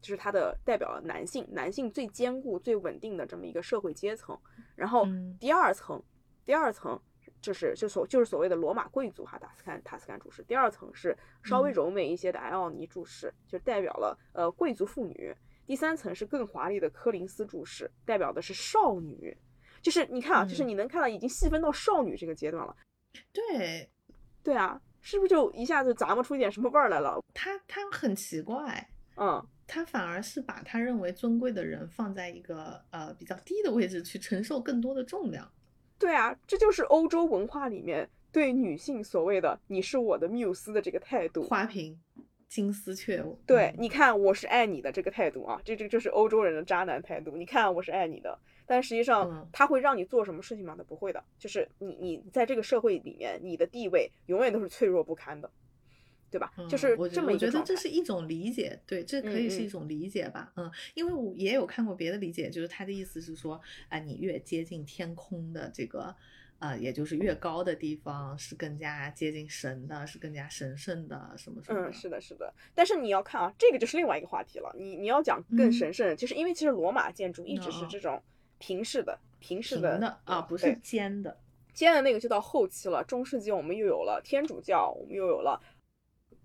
[0.00, 4.38] 就是它的代表了男性，男性最坚固、最稳定的这么一个社会阶层。
[4.74, 5.06] 然后
[5.38, 6.02] 第二层，
[6.44, 7.00] 第二层
[7.40, 10.42] 就是就所就是所谓的罗马贵族哈塔斯干塔斯干柱式。
[10.44, 15.34] 第二层是稍微柔美一些的埃奥尼柱式，就代表了呃贵族妇女。
[15.66, 19.36] 第三层是更华丽的科林斯注释，代表的是少女，
[19.82, 22.76] 就是你看啊，就是你能看到已经细分到少女这个阶段了。
[23.32, 23.88] 对，
[24.42, 27.22] 对啊，是不是就一下子咂摸出一点什么味儿来了？
[27.34, 35.50] 他他很奇怪，嗯，他反而是把他认为尊贵的人放在一个呃比较低的位置去承受更多的重量。
[35.98, 41.42] 对啊，这就是欧洲文化里面对女性所谓的“你是我的缪斯”的这个态度。
[41.42, 42.00] 花瓶。
[42.48, 47.36] 金丝雀，对，你看我是爱你的这个态度啊，这这就是欧洲人的渣男态度。
[47.36, 48.36] 你看我是爱你的，
[48.70, 50.76] 但实际上他会让你做什么事情吗？
[50.78, 55.50] 他不会的，就是你你在这个社会里面，你的地位永远都是脆弱不堪的，
[56.30, 56.52] 对吧？
[56.68, 60.52] 就是这么觉得这是一种理解，对，这可以是一种理解吧。
[60.54, 66.14] 嗯，因为我也有看过别的理解，就是他的意思是说，啊，你越接近天空的这个。
[66.60, 71.88] 啊，也就是越高的地方是更加接近神的，是更加神圣的，什么什么？
[71.88, 72.52] 嗯，是的，是的。
[72.74, 74.70] 但是你要看啊，这个就是另外一个话题了。
[74.76, 78.22] 你你要讲更神圣，就是因为其实罗马建筑一直是这种
[78.60, 81.36] 平视的、平视的啊，不是尖的。
[81.74, 85.60] 尖的那个就到后期了，中世纪我们又有了天主教，我们又有了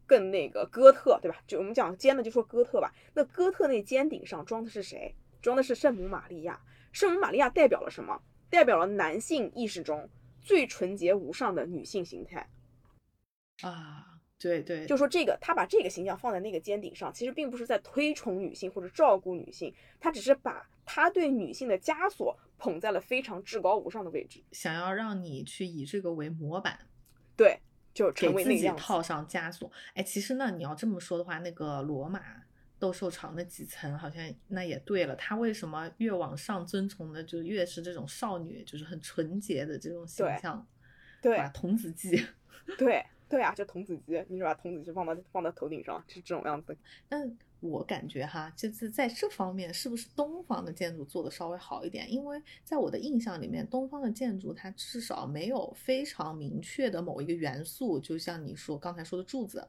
[0.07, 1.37] 更那个哥特，对吧？
[1.45, 2.91] 就我们讲尖的就说哥特吧。
[3.13, 5.13] 那哥特那尖顶上装的是谁？
[5.43, 6.59] 装的是圣母玛利亚。
[6.91, 8.19] 圣母玛利亚代表了什么？
[8.49, 10.07] 代表了男性意识中
[10.39, 12.47] 最纯洁无上的女性形态
[13.63, 14.14] 啊，
[14.45, 26.77] 对对，就说这个，他把这个形象放在那个尖顶上，其实并不是在推崇女性或者照顾女性，他只是把他对女性的枷锁捧在了非常至高无上的位置，想要让你去以这个为模板，
[27.35, 27.59] 对，
[27.91, 29.71] 就给自己套上枷锁。
[29.95, 32.21] 哎，其实呢，你要这么说的话，那个罗马。
[32.77, 40.67] 斗兽场那几层好像那也对了，他为什么越往上尊崇的就越是这种少女，就是很纯洁的这种形象，
[41.21, 41.49] 对吧？
[41.53, 42.21] 童子鸡，
[42.77, 46.77] 对对啊，就童子鸡，你是把童子鸡放到放到头顶上，是这种样子。
[47.09, 52.11] 但我感觉哈，就是在这方面，是不是东方的建筑做的稍微好一点？
[52.11, 59.67] 因为在我的印象里面，东方的建筑它至少没有非常明确的某一个元素，就像你说刚才说的柱子。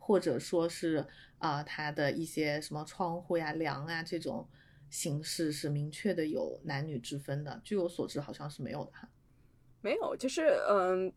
[0.00, 4.48] 或者说是啊，它的一些什么窗户呀、梁啊这种
[4.88, 7.60] 形式是明确的有男女之分的。
[7.62, 9.06] 据我所知，好像是没有的哈。
[9.82, 11.12] 没有，就是嗯，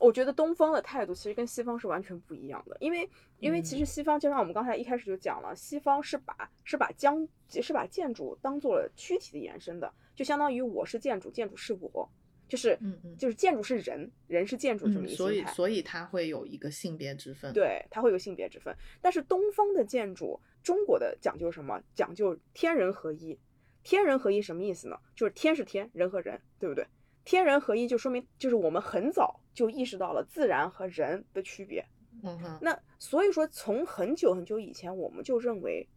[0.00, 2.76] 我觉得东方的态度其实跟西方是完全不一样的。
[2.80, 3.08] 因为
[3.38, 12.10] 因为其实西方就像我们刚才一开始就讲了，西方是把是把将是把建筑当做了躯体的延伸的，就相当于我是建筑，建筑是我。
[12.48, 17.52] 就是，嗯嗯，就是建筑是人，人是建筑这么一个所以，所以它会有一个性别之分。
[17.52, 18.76] 对，它会有性别之分。
[19.00, 21.80] 但是东方的建筑，中国的讲究什么？
[21.94, 23.38] 讲究天人合一。
[23.84, 24.98] 天人合一什么意思呢？
[25.14, 26.84] 就是天是天，人和人，对不对？
[27.30, 31.84] 天人合一就说明，就是我们很早就意识到了自然和人的区别。
[32.22, 32.58] 嗯哼。
[32.60, 35.88] 那所以说，从很久很久以前，我们就认为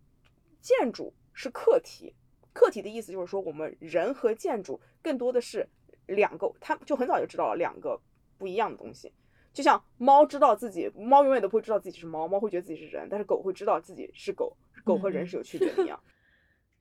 [0.61, 2.13] 建筑是客体。
[2.53, 5.67] 客体的意思就是说，我们人和建筑更多的是。
[6.07, 7.97] 两个，他就很早就知道了两个
[8.37, 9.09] 不一样的东西，
[9.53, 15.97] 就像猫知道自己，猫永远都不会知道自己是猫，猫会觉得自己是人，但是狗会知道自己是狗，狗和人是有区别的一样。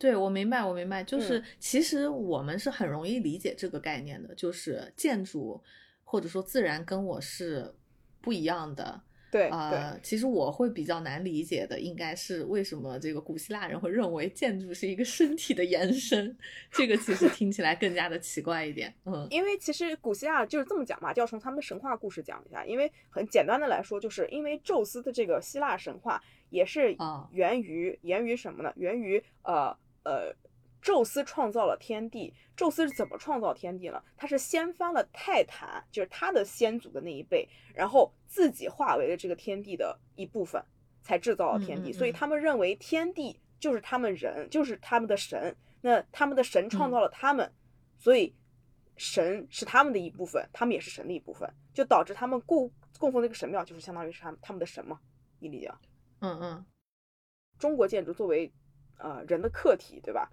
[0.02, 5.62] 对，我明白，我明白，就是嗯其实我们是很容易理解这个概念的，就是建筑
[6.02, 7.72] 或者说自然跟我是
[8.20, 9.00] 不一样的。
[9.30, 16.36] 对呃，其实我会比较难理解的，应该是为什么这个古希腊人会认为建筑是一个身体的延伸，
[16.72, 18.92] 这个其实听起来更加的奇怪一点。
[19.06, 22.66] 嗯因为其实古希腊就是这么讲嘛，就要从他们神话故事讲一下。
[22.66, 28.70] 因为很简单的来说，就是因为宙斯的这个希腊神话也是啊源于源于什么呢？
[28.76, 30.34] 源于呃呃，
[30.80, 32.34] 宙斯创造了天地。
[32.56, 34.02] 宙斯是怎么创造天地呢？
[34.16, 40.62] 他是掀翻了泰坦，就是他的先祖的那一辈，然后自己化为了这个天地的一部分，
[41.02, 41.90] 才制造了天地。
[41.90, 45.56] 嗯嗯嗯所以他们认为天地就是他们人，就是他们的神。
[45.80, 47.52] 那他们的神创造了他们，
[47.98, 48.32] 所以
[48.96, 55.00] 神是他们的一部分，他们也是神的一部分，就导致他们供供奉那个神庙，就是相当于是他们他们的神嘛，
[55.40, 55.78] 你理解吗？
[56.20, 56.66] 嗯嗯
[57.58, 58.52] 中国建筑作为
[59.02, 60.30] 呃人的客体，对吧？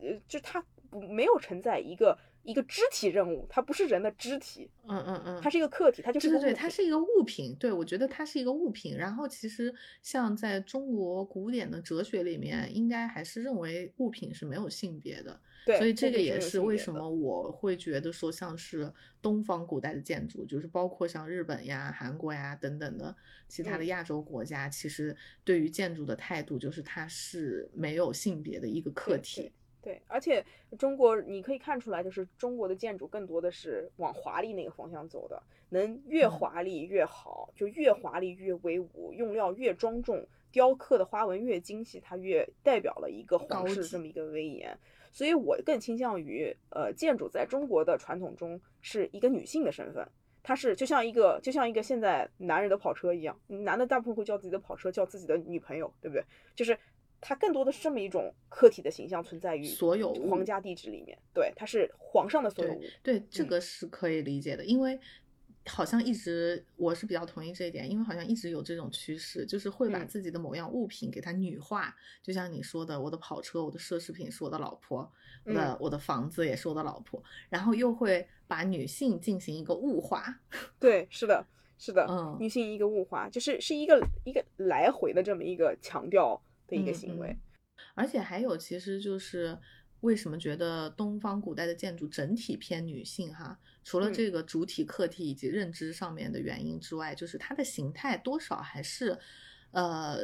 [0.00, 7.54] 呃，就它不没有承载一个一个肢体任务，它不是人的肢体，嗯嗯嗯，它是一个客体，它就是对对对，它是一个物品。
[7.56, 8.96] 对，我觉得它是一个物品。
[8.96, 15.40] 然后其实像在中国古典的哲学里面，应该还是认为物品是没有性别的。
[15.64, 23.14] 对，所以这个也是为什么我会觉得说，像是东方古代的建筑，就是包括像日本呀、韩国呀等等的
[23.48, 29.52] 其他的嗯亚洲国家，其实对于建筑的态度就是它是没有性别的一个客对体。
[29.80, 30.44] 对，而且
[30.78, 44.78] 中国你可以看出来，就是中国的建筑更多的是往华丽那个方向走的，能越嗯华丽越好，就越华丽越威武，用料越庄重，雕刻的花纹越精细，它越代表了一个皇室这么一个威严。
[45.12, 50.04] 所以我更倾向于，呃，建筑在中国的传统中是一个女性的身份，
[50.42, 56.24] 它是就像一个就像一个现在男人的跑车一样，男的大部分会叫自己的跑车叫自己的女朋友，对不对？
[56.56, 56.76] 就是
[57.20, 64.98] 它更多的是这么一种客体的形象存在于所有皇家地址里面，对，它是皇上的所有物，对，这嗯个是可以理解的，因为
[65.66, 70.08] 好像一直我是比较同意这一点，因为好像一直有这种趋势，就是会把嗯。
[70.08, 75.10] 自己的某样物品给它女化，就像你说的，我的跑车、我的奢侈品是我的老婆，
[75.44, 75.78] 我的、嗯。
[75.80, 80.40] 我的房子也是我的老婆，然后又会把女性进行一个物化，
[80.80, 81.46] 对，是的，
[81.78, 87.36] 是的，嗯女性一个物化，就是是一个一个来回的这么一个强调的一个嗯行为，
[87.94, 89.56] 而且还有，其实就是
[90.02, 93.58] 为什么觉得东方古代的建筑整体偏女性哈？
[93.82, 99.18] 除了嗯这个主体、客体以及认知上面的原因之外，就是它的形态多少还是，
[99.70, 100.18] 呃，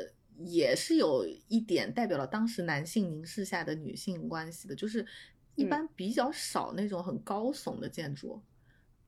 [0.44, 5.06] 也是有一点代表了当时男性凝视下的女性关系的，就是
[5.54, 8.40] 一嗯般比较少那种很高耸的建筑。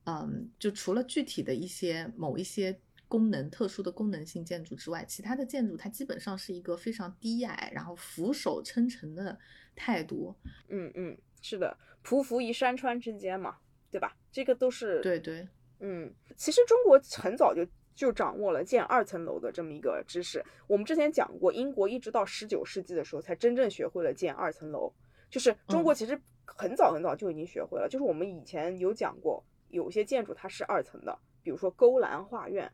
[0.05, 2.79] 嗯，就除了具体的一些某一些
[3.11, 9.37] 功能特殊的功能性建筑之外，其他的建筑它基本上是一个非常低矮，然后俯首称臣的
[9.75, 10.33] 态度。
[10.69, 13.57] 嗯嗯，是的，匍匐于山川之间嘛，
[13.91, 14.15] 对吧？
[14.31, 15.45] 这个都是对对，
[15.81, 20.41] 嗯，其实中国很早就就掌握了建二层楼的这么一个知识。
[20.65, 24.89] 我们之前讲过，英国一直到十九世纪的时候才真正学会了建二层楼。
[25.29, 27.89] 就是中国嗯其实很早很早就已经学会了。
[27.89, 32.71] 就是我们以前有讲过，有些建筑它是二层的，比如说勾栏画院，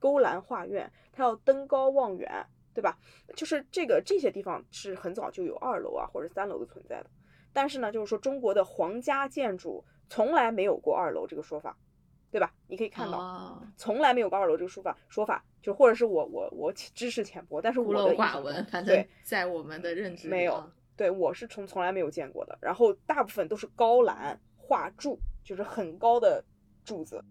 [0.00, 2.98] 勾栏画院它要登高望远，对吧？
[3.36, 7.10] 就是这个这些地方是很早就有二楼啊或者三楼的存在的。
[7.52, 11.76] 但是呢，就是说中国的皇家建筑从来没有过二楼这个说法，
[12.30, 12.54] 对吧？
[12.68, 22.56] 你可以看到，哦从来没有过二楼这个说法，说法就或者是我我我知识浅薄，但是我的寡闻，反正对在我们的认知没有啊对我是从从来没有见过的。
[22.62, 26.44] 然后大部分都是高栏画柱，就是很高的
[26.84, 27.24] 柱子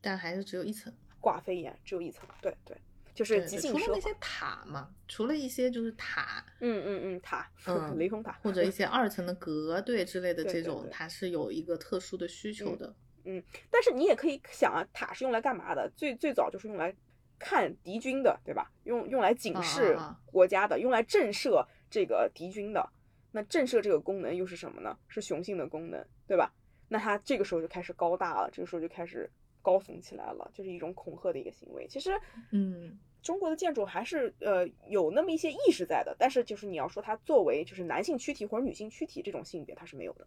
[0.00, 0.92] 但还是只有一层。
[1.22, 2.28] 挂飞檐，只有一层。
[2.42, 2.76] 对对，
[3.14, 3.48] 就是。
[3.48, 13.46] 除了那些塔嘛，除了一些就是塔，嗯嗯嗯，塔，嗯 雷峰塔或者一 些二层的阁对之类的这种，对它是有一个特殊的需求的嗯的。
[13.70, 15.90] 但是你也可以想啊，塔是用来干嘛的？
[15.96, 16.94] 最最早就是用来
[17.38, 18.70] 看敌军的，对吧？
[18.84, 22.86] 用用来警啊示国家的，用来震慑这个敌军的。
[23.34, 24.98] 那震慑这个功能又是什么呢？
[25.08, 26.52] 是雄性的功能，对吧？
[26.88, 29.30] 那它这个时候就开始高大了，这个时候就开始
[29.62, 31.86] 高耸起来了，就是一种恐吓的一个行为。
[31.88, 32.10] 其实
[32.50, 40.26] 嗯，中国的建筑还是呃有那么一些意识在的，但是就是你要说它作为就是男性躯体或者女性躯体这种性别，它是没有的。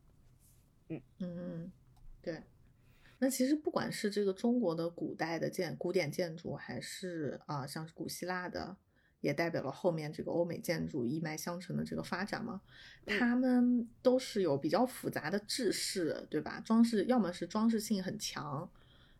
[0.89, 1.71] 嗯嗯，
[2.21, 2.41] 对。
[3.17, 8.75] 那其实不管是这个中国的古代的建古典建筑，还是啊、像是古希腊的，
[9.21, 12.61] 也代表了后面这个欧美建筑一脉相承的这个发展嘛。
[13.05, 16.59] 嗯他们都是有比较复杂的制式，对吧？
[16.59, 18.69] 装饰要么是装饰性很强，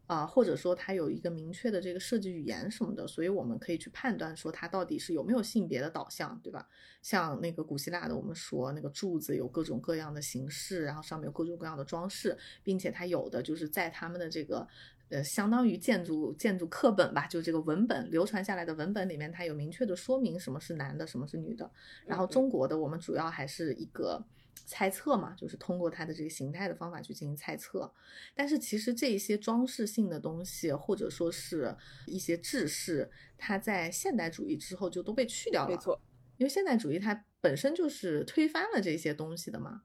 [0.08, 6.68] 啊、或者说它有一个明确的这个设计语言什么的，所以我们可以去判断说它到底是有没有性别的导向，对吧？
[7.02, 14.68] 像那个古希腊的，我们说那个柱子有各种各样的形式，然后上面有各种各样的装饰，并且它有的就是在他们的这个
[15.10, 21.70] 呃，相当于建筑建筑课本吧，就这个文本流传下来的文本里面，它有明确的说明什么是男的，什么是女的。
[22.06, 24.24] 然后中国的我们主要还是一个
[24.66, 27.92] 猜测嘛，就是通过它的这个形态的方法去进行猜测。
[28.34, 31.76] 但是其实这一些装饰性的东西，或者说是
[32.08, 35.70] 一些制式，它在现代主义之后就都被去掉了。
[35.70, 36.00] 没错，
[36.38, 39.84] 因为现代主义它本身就是推翻了这些东西的嘛。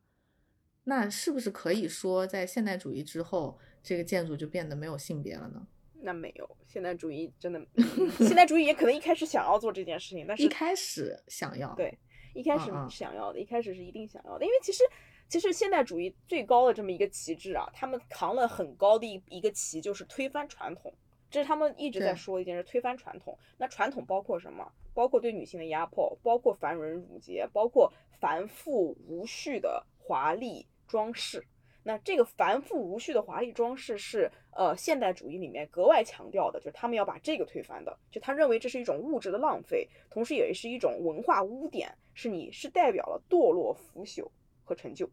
[0.85, 5.67] 那是不是可以说，在现代主义之后，这个建筑就变得没有性别了呢？
[6.03, 11.99] 那没有现代主义真的，嗯现代主义也可能一开始想要做这件事情，但是一开始想要，对
[12.35, 14.83] 一开始想要的，一开始是一定想要的，因为其实
[15.29, 20.93] 其实现代主义最高的这么一个旗帜啊，他们扛了很高的一一个旗，就是推翻传统。
[21.31, 23.39] 这是他们一直在说的一件事，推翻传统。
[23.57, 24.73] 那传统包括什么？
[24.93, 31.47] 包括对女性的压迫，包括繁文缛节，包括繁复无序的华丽装饰。
[31.83, 44.29] 那这个繁复无序的华丽装饰是呃现代主义里面格外强调的，就是他们要把这个推翻的，就他认为这是一种物质的浪费，同时也是一种文化污点，是你是代表了堕落、腐朽
[44.63, 45.09] 和陈旧。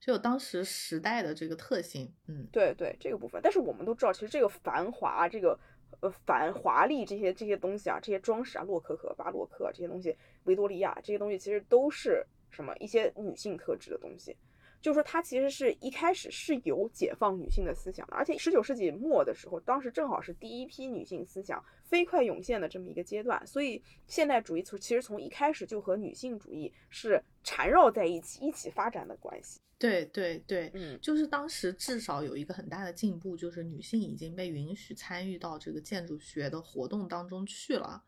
[0.00, 5.58] 就有当时时代的这个特性，嗯，对对，这个部分，但是我们都知道，其实这个繁华、这个
[6.00, 14.36] 呃繁华丽这些这些东西啊，这些装饰啊，洛可可、巴洛克啊这些东西，维多利亚这些东西，其实都是什么一些女性特质的东西。
[14.84, 29.58] 就是说，它其实是一开始是有解放女性的思想的，而且十九世纪末的时候，当时正好是第一批女性思想飞快涌现的这么一个阶段，所以现代主义从其实从一开始就和女性主义是缠绕在一起、一起发展的关系。
[29.78, 38.04] 对对对，嗯，就是当时至少有一个很大的进步，就是女性已经被允许参与到这个建筑学的活动当中去了。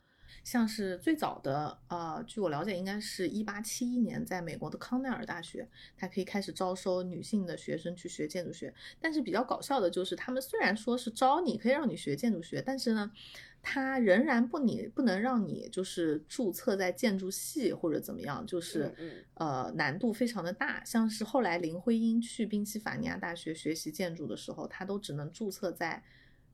[0.46, 8.72] 像是最早的，呃，据我了解，应该是一八七一年，在美国的康奈尔大学，它可以开始招收女性的学生去学建筑学。
[9.00, 13.10] 但是比较搞笑的就是，他们虽然说是招你，可以让你学建筑学，但是呢，
[13.60, 18.94] 它仍然不你不能让你就是注册在建筑系或者怎么样，就是
[19.34, 20.84] 呃难度非常的大。
[20.84, 26.04] 像是后来林徽因去宾夕法尼亚大学学习建筑的时候，她都只能注册在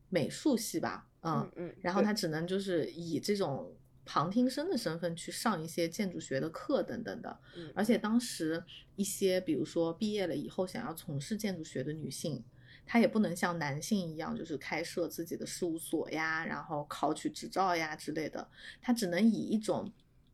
[0.09, 3.71] 美术系吧，嗯嗯，然后对他只能就是以这种
[4.05, 7.39] 旁听生的身份去上一些建筑学的课等等的。
[7.55, 8.63] 嗯而且当时
[8.95, 12.43] 一些比如说毕业了以后想要从事建筑学的女性，
[12.85, 18.49] 她也不能像男性一样就是开设自己的事务所呀，然后考取执照呀之类的，
[18.81, 19.91] 她只能以一种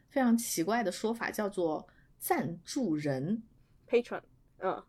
[0.10, 3.44] 非常奇怪的说法叫做赞助人。
[3.88, 4.22] patron，
[4.60, 4.84] 嗯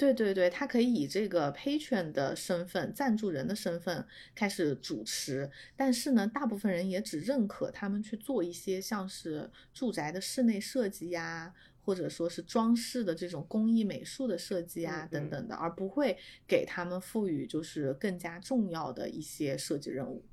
[0.00, 11.52] 对对对，他可以以这个 patron 的身份、赞助人的身份开始主持，但是呢，大部分人也只认可他们去做一些像是住宅的室内设计呀，
[11.84, 16.16] 或者说是装饰的这种工艺美术的设计啊嗯嗯等等的，而不会
[16.48, 20.24] 给他们赋予就是更加重要的一些设计任务。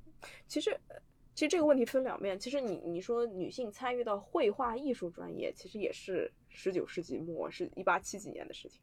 [0.48, 0.96] 其实，呃
[1.36, 2.40] 其实这个问题分两面。
[2.40, 8.82] 其实你你说女性参与到绘画艺术专业，其实也是十九世纪末，是一八七几年的事情，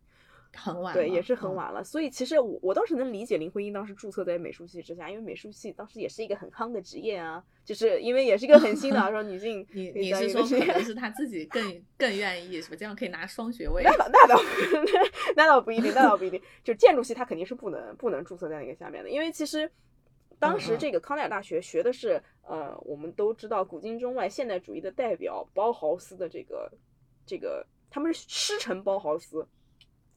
[0.56, 1.82] 很晚对，也是很嗯晚了。
[1.82, 12.76] 所以其实我我倒是能理解林徽因当时注册在美术系之下，因为美术系当时也是一个很夯的职业啊，就是因为也是一个很新的啊，说女性 你你是说可能是她自己更更愿意是吧？
[12.78, 13.82] 这样可以拿双学位。
[13.84, 14.40] 那倒那倒
[15.36, 16.40] 那倒不一定，那倒不一定。
[16.62, 19.70] 就建筑系，她肯定是不能不能注册在那个下面的，因为其实
[20.38, 26.70] 当时这个康奈尔大学学的是呃，我们都知道古今中外现代主义的代表包豪斯的这个
[27.24, 29.46] 这个，他们是师承包豪斯，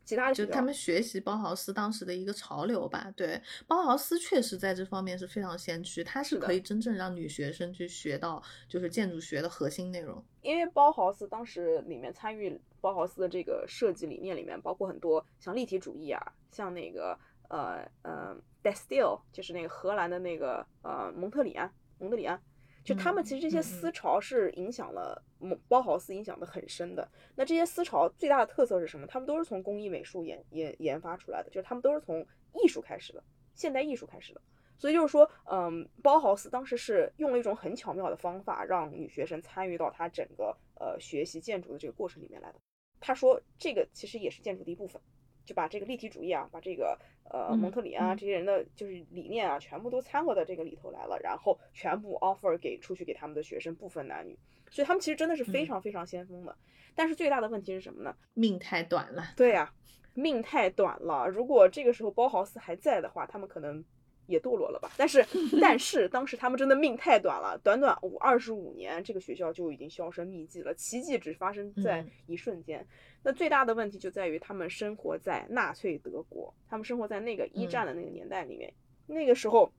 [0.08, 3.12] 其他的就他们学习包豪斯当时的一个潮流吧。
[3.14, 10.24] 对，包豪斯确实在这方面是非常先驱，它是可以真正让女学生去学到就是建筑学的核心内容。
[10.42, 18.34] 因为包豪斯当时里面参与包豪斯的这个设计理念里面，包括很多像立体主义啊，像那个呃呃
[18.64, 22.42] d e s t i l 就是那个荷兰的那个呃蒙特里安，蒙特里安，
[22.88, 27.06] 就他们嗯其实这些嗯思潮是影响了蒙包豪斯影响的很深的。
[27.36, 29.06] 那这些思潮最大的特色是什么？
[29.06, 32.26] 他们都是从工艺美术研研研发出来的，就是他们都是从
[32.64, 33.22] 艺术开始的，
[33.56, 34.42] 现代艺术开始的。
[34.78, 42.60] 所以就是说，嗯，包豪斯当时是用了一种很巧妙的方法，让女学生参与到他整个呃学习建筑的这个过程里面来的。
[43.02, 45.02] 他说，这个其实也是建筑的一部分，
[45.48, 54.38] 就把这个立体主义啊，把这个呃嗯蒙特里安啊嗯这些人的就是理念啊，全部都掺和到这个里头来了，然后全部 offer 给出去给他们的学生，不分男女。
[54.70, 56.56] 所以他们其实真的是非嗯常非常先锋的。
[56.94, 58.14] 但是最大的问题是什么呢？
[58.34, 59.74] 命太短了，对呀、
[60.14, 61.28] 命太短了。
[61.28, 63.84] 如果这个时候包豪斯还在的话，他们可能
[64.28, 64.92] 也堕落了吧。
[64.96, 65.26] 但是
[65.60, 72.86] 但是当时他们真的命太短了，短短五二十五年，这个学校就已经销声匿迹了，奇迹只发生在一瞬间。
[73.24, 78.72] 那最大的问题就在于他们生活在纳粹德国，他们生活在那个一战的那个年代里面，
[79.08, 79.72] 那个时候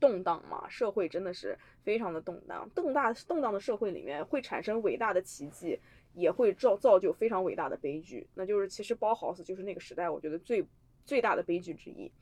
[0.00, 5.78] 动荡嘛，社会真的是非常的动荡，动荡动荡的社会里面会产生伟大的奇迹。
[6.14, 10.62] 也会造造就非常伟大的悲剧，那就是其实包豪斯就是那个时代我觉得最
[11.06, 12.12] 最大的悲剧之一。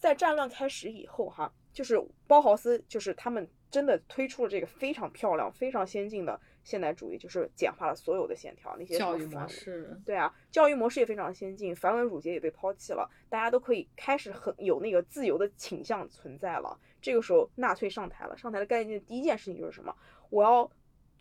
[0.00, 16.76] 在战乱开始以后，哈，就是包豪斯就是他们真的推出了这个非常漂亮、非常先进的现代主义，就是简化了所有的线条，那些教育模式，对啊，教育模式也非常先进，繁文缛节也被抛弃了，大家都可以开始很有那个自由的倾向存在了。
[17.00, 19.94] 这个时候纳粹上台了，上台的概念第一件事情就是什么？
[20.30, 20.68] 我要。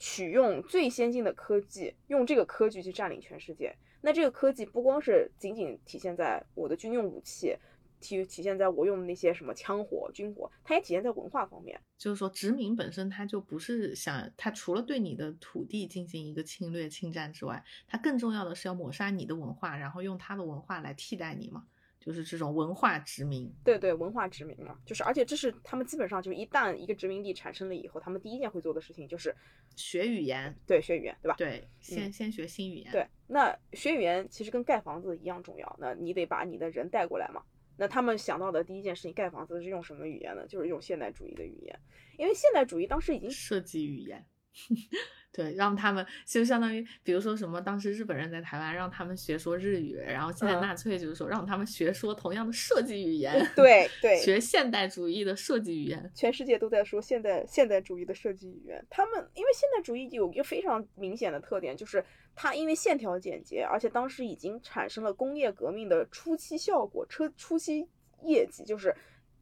[0.02, 3.76] 取用最先进的科技，用这个科技去占领全世界。
[4.00, 7.54] 那这个科技不光是仅仅体现在我的军用武器，
[8.00, 11.80] 体体现在我用的那些什么枪火、军火，它也体现在文化方面。
[11.98, 21.66] 就是说，殖民本身它就不是想，它除了对你的土地进行一个侵略、侵占之外，它更重要的是要抹杀你的文化，然后用它的文化来替代你嘛。
[22.00, 29.36] 就是这种文化殖民，对对，文化殖民嘛，就是而且这是他们基本上就一旦一个殖民地产生了以后，他们第一件会做的事情就是
[29.76, 31.36] 学语言，对，学语言，对吧？
[31.38, 32.92] 对，先先学新语言。
[32.94, 37.44] 对，那学语言其实跟盖房子一样重要，那你得把你的人带过来嘛。
[37.80, 40.46] 那他们想到的第一件事情，盖房子是用什么语言呢？
[40.46, 41.80] 就是用现代主义的语言，
[42.18, 44.26] 因为现代主义当时已经设计语言。
[45.32, 56.12] 对，让他们就相当于，比如说什么，当时日本人在台湾让他们学说日语，然后现在纳粹就是说让他们学说同样的设计语言， 对对，学现代主义的设计语言。
[56.16, 58.84] 全世界都在说现代现代主义的设计语言。
[58.90, 62.04] 他们因为现代主义有一个非常明显的特点，就是
[62.36, 67.88] 它因为线条简洁，而且当时已经产生了工业革命的初期效果，车初期
[68.24, 68.94] 业绩就是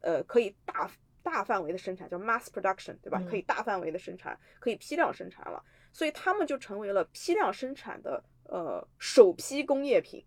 [0.02, 0.88] 呃可以大
[1.30, 3.22] 大范围的生产，叫 mass production，对吧？
[3.28, 5.62] 可以大范围的生产，可以批量生产了。
[5.92, 10.24] 所以他们就成为了批量生产的呃首批工业品，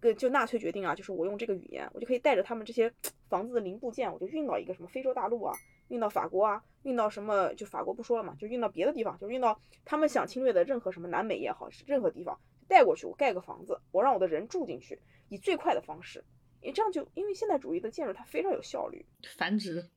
[0.00, 2.92] 跟，就纳粹决定啊，就是我用这个语言，我就可以带着他们这些
[3.28, 5.54] 房子的零部件，我就运到一个什么非洲大陆啊，
[5.88, 14.98] 运到法国啊，运到什么就法国不说了嘛，就运到别的地方，就运到他们想侵略的任何什么南美也好，是任何地方带过去，我盖个房子，我让我的人住进去，
[15.28, 16.24] 以最快的方式，
[16.60, 19.04] 因为这样就因为现代主义的建筑它非常有效率，
[19.36, 19.90] 繁殖，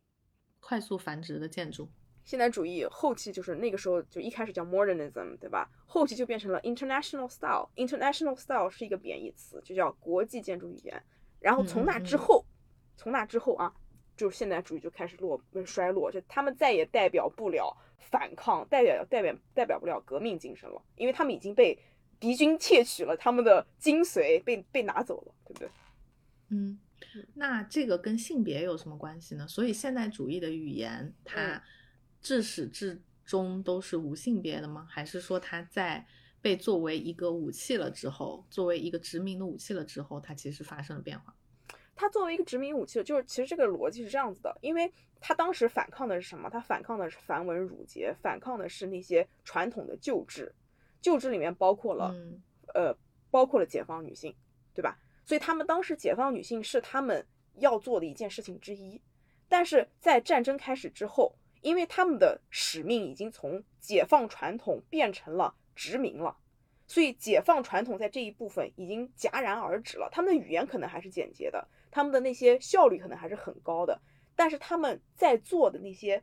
[0.64, 1.90] 快速繁殖的建筑。
[2.24, 5.70] 现代主义后期就是那个时候，就一开始叫 modernism，对吧？
[5.86, 7.70] 后期就变成了 international style。
[7.76, 11.04] international style 是一个贬义词，就叫国际建筑语言。
[11.42, 12.46] 然后从那之后，
[12.96, 13.74] 从那之后啊，
[14.16, 21.78] 就是现代主义就开始落衰落，就他们再也代表不了反抗，代表代表代表不了革命精神了，因为他们已经被
[22.22, 25.70] 敌军窃取了他们的精髓，被被拿走了，对不对？
[26.52, 26.80] 嗯，
[27.36, 29.48] 那这个跟性别有什么关系呢？
[29.48, 31.62] 所以现代主义的语言它。
[32.26, 34.88] 至始至终都是无性别的吗？
[34.90, 36.08] 还是说它在
[36.42, 41.36] 被作为一个武器了之后，作为一个殖民的武器了之后，它其实发生了变化？
[41.94, 44.90] 它作为一个殖民武器，就是其实这个逻辑是这样子的，因为
[45.20, 46.50] 它当时反抗的是什么？
[46.50, 50.56] 它反抗的是繁文缛节，反抗的是那些传统的旧制，
[51.02, 52.16] 旧制里面包括了
[52.74, 52.96] 呃，
[53.30, 54.34] 包括了解放女性，
[54.74, 54.98] 对吧？
[55.24, 59.02] 所以他们当时解放女性是他们要做的一件事情之一，
[59.48, 61.36] 但是在战争开始之后。
[61.64, 66.36] 因为他们的使命已经从解放传统变成了殖民了，
[66.86, 70.10] 所以解放传统在这一部分已经戛然而止了。
[70.12, 73.98] 他们的语言可能还是简洁的，他们的那些效率可能还是很高的，
[74.36, 76.22] 但是他们在做的那些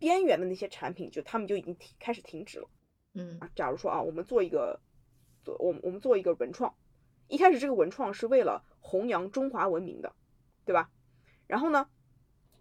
[0.00, 2.68] 边缘的那些产品，就他们就已经停开始停止了。
[3.14, 4.80] 嗯，假如说啊，我们做一个，
[5.44, 6.74] 做我我们做一个文创，
[7.28, 10.12] 一开始这个文创是为了弘扬中华文明的，
[10.64, 10.90] 对吧？
[11.46, 11.88] 然后呢？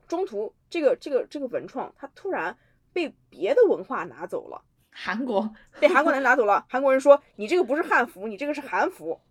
[0.08, 2.58] 中途，这个这个这个文创，它突然
[2.92, 4.62] 被别的文化拿走了。
[4.90, 6.66] 韩国被韩国人拿走了。
[6.68, 9.22] 韩国人说：“你这个不是汉服，你这个是韩服。”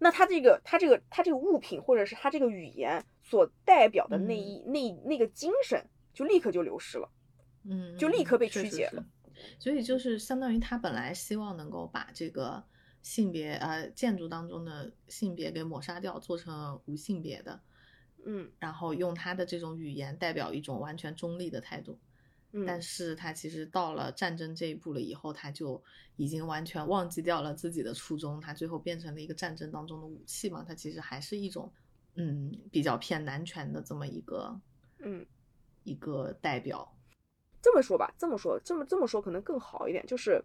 [0.00, 7.08] 那他这个他这个他这个物品，或者是他这个语言所代表的那一那那个精神，就立刻就流失了。
[7.62, 9.04] 嗯，就立刻被曲解了。
[9.60, 12.64] 所以就是相当于他本来希望能够把这个
[13.02, 17.60] 性别呃建筑当中的性别给抹杀掉，做成无性别的。
[18.26, 21.98] 嗯，然后用他的这种语言代表一种完全中立的态度，
[22.52, 25.82] 嗯，但是他其实到了战争这一步了以后，他就
[26.16, 31.72] 已经完全忘记掉了自己的初衷，他最后变成了一个战争当中的武器嘛，他其实还是一种，
[32.16, 34.60] 嗯，比较偏男权的这么一个，
[34.98, 35.24] 嗯，
[35.84, 36.94] 一个代表。
[37.62, 40.44] 这么说吧，这么说，这么这么说可能更好一点，就是，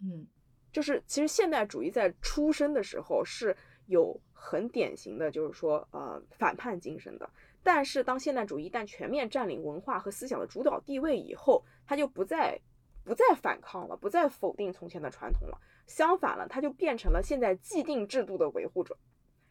[0.00, 0.26] 嗯，
[0.72, 3.56] 就是其实现代主义在出生的时候是
[3.86, 4.20] 有。
[4.44, 7.30] 很典型的就是说，呃，反叛精神的，
[7.62, 12.60] 但是当现代主义一旦全面占领文化和思想的主导地位以后，它就不再
[13.04, 15.56] 不再反抗了，不再否定从前的传统了。
[15.86, 18.98] 相反了，它就变成了现在既定制度的维护者，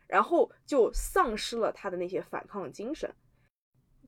[0.07, 3.09] 然后就丧失了他的那些反抗精神。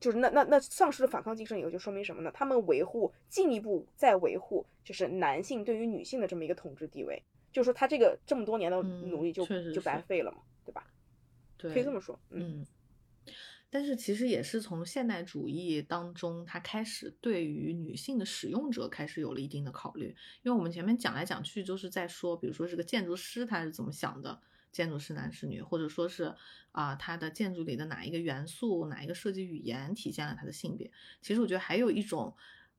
[0.03, 2.29] 就是那那那丧失了反抗精神以后，就说明什么呢？
[2.33, 7.23] 他们维护进一步在维护，就是男性对于女性的这么一个统治地位。
[7.53, 10.85] 就是说他这个这么多年的努力就就白费了嘛，对吧？
[11.57, 12.19] 对，可以这么说。
[12.31, 12.65] 嗯。
[13.69, 20.15] 但是其实也是从现代主义当中，它开始对于女性的使用者开始有了一定的考虑。
[20.43, 24.39] 因为我们前面讲来讲去就是在说，比如说这个建筑师他是怎么想的，
[24.73, 26.35] 建筑师男是女，或者说是
[26.73, 30.91] 啊它的建筑里的哪一个元素、哪一个设计语言体现了他的性别。
[31.21, 32.35] 其实我觉得还有一种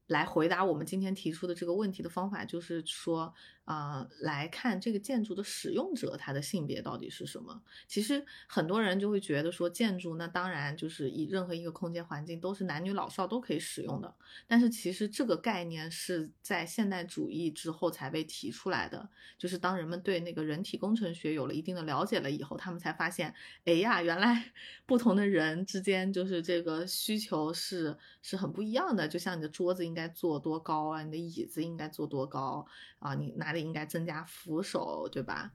[0.09, 3.33] 来回答我们今天提出的这个问题的方法，就是说。
[3.65, 7.63] 啊，来看这个建筑的使用者，他的性别到底是什么？
[7.89, 14.15] 其实很多人就会觉得说，建筑那当然就是以任何一个空间环境都是男女老少都可以使用的。
[14.47, 19.09] 但是其实这个概念是在现代主义之后才被提出来的。
[19.39, 23.35] 就是当人们对那个人体工程学有了一定的了解了以后，他们才发现，
[23.65, 24.53] 哎呀，原来
[24.85, 29.09] 不同的人之间就是这个需求是是很不一样的。
[29.09, 32.67] 就像你的桌子应该坐多高啊，你的椅子应该坐多高
[32.99, 33.54] 啊，你拿。
[33.61, 35.53] 应该增加扶手，对吧？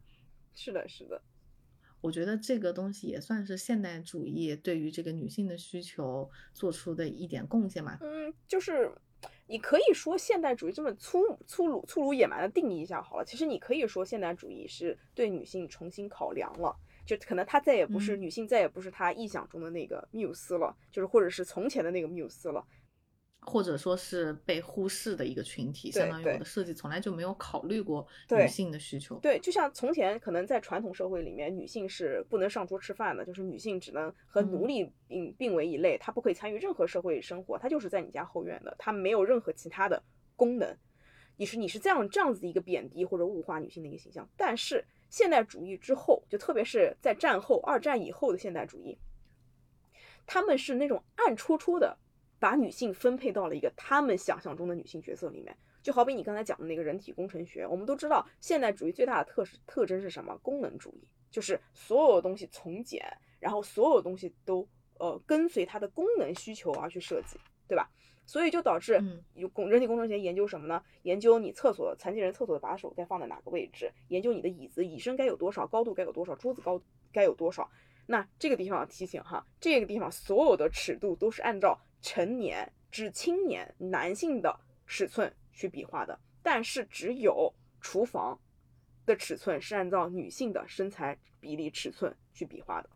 [0.56, 1.22] 是的，是的。
[2.02, 7.97] 我觉得这个东西也算是现代主义对于这个女性的需求做出的一点贡献嘛。
[8.02, 8.89] 嗯，就是
[9.47, 13.26] 你可以说现代主义这么粗粗鲁粗鲁野蛮的定义一下好了。
[13.26, 16.74] 其实你可以说现代主义是对女性重新考量了，
[17.06, 22.66] 就可能她再也不是女性，再也不是她臆想中的那个缪斯了，就是或者是从前的那个缪斯了。
[23.50, 29.16] 或者说是被忽视的一个群体，相当于我的设计从来就没有考虑过女性的需求。
[29.16, 40.04] 对，就像从前可能在传统社会里面，女性是不能上桌吃饭的，就是女性只能和奴隶并并为一类，她不可以参与任何社会生活，她就是在你家后院的，她没有任何其他的
[40.36, 40.78] 功能。
[41.36, 44.30] 你是你是这样这样子一个贬低或者物化女性的一个形象。
[44.38, 48.95] 但是现代主义之后，就特别是在战后二战以后的现代主义，
[50.28, 51.97] 他们是那种暗戳戳的。
[52.40, 60.38] 把女性分配到了一个他们想象中的女性角色里面，就好比你刚才讲的那个人体工程学，我们都知道现代主义最大的特特征是什么？
[60.38, 63.06] 功能主义，就是所有东西从简，
[63.40, 64.68] 然后所有东西都
[65.00, 67.38] 呃跟随它的功能需求而去设计，
[67.68, 67.90] 对吧？
[68.26, 70.82] 所以就导致有工人体工程学研究什么呢？
[71.02, 76.82] 研究你厕所残疾人厕所的把手该放在哪个位置，研究你的椅子椅身该有多少高度，该有多少桌子高
[77.12, 77.70] 该有多少。
[78.06, 81.80] 那这个地方要提醒哈，这个地方所有的尺度都是按照。
[82.02, 88.39] 成年至青年男性的尺寸去比划的，但是只有厨房
[89.06, 92.89] 的尺寸是按照女性的身材比例尺寸去比划的，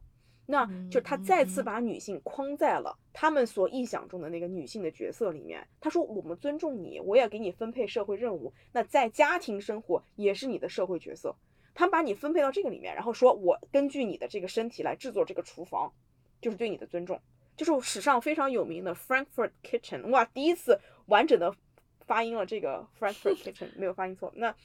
[0.45, 5.65] 那就他再次把女性框在了他们所臆想中的那个女性的角色里面。
[5.79, 11.35] 他说：“我们尊重你，我也给你分配社会任务，那在家庭生活也是你的社会角色。”
[11.75, 15.91] 他把你分配到这个里面，然后说：“我根据你的这个身体来制作这个厨房，
[16.39, 17.19] 就是对你的尊重。”
[17.55, 21.55] 就是史上非常有名的 Frankfurt Kitchen，哇，第一次完整的
[22.01, 24.31] 发音了这个 Frankfurt Kitchen，没有发音错。
[24.35, 24.55] 那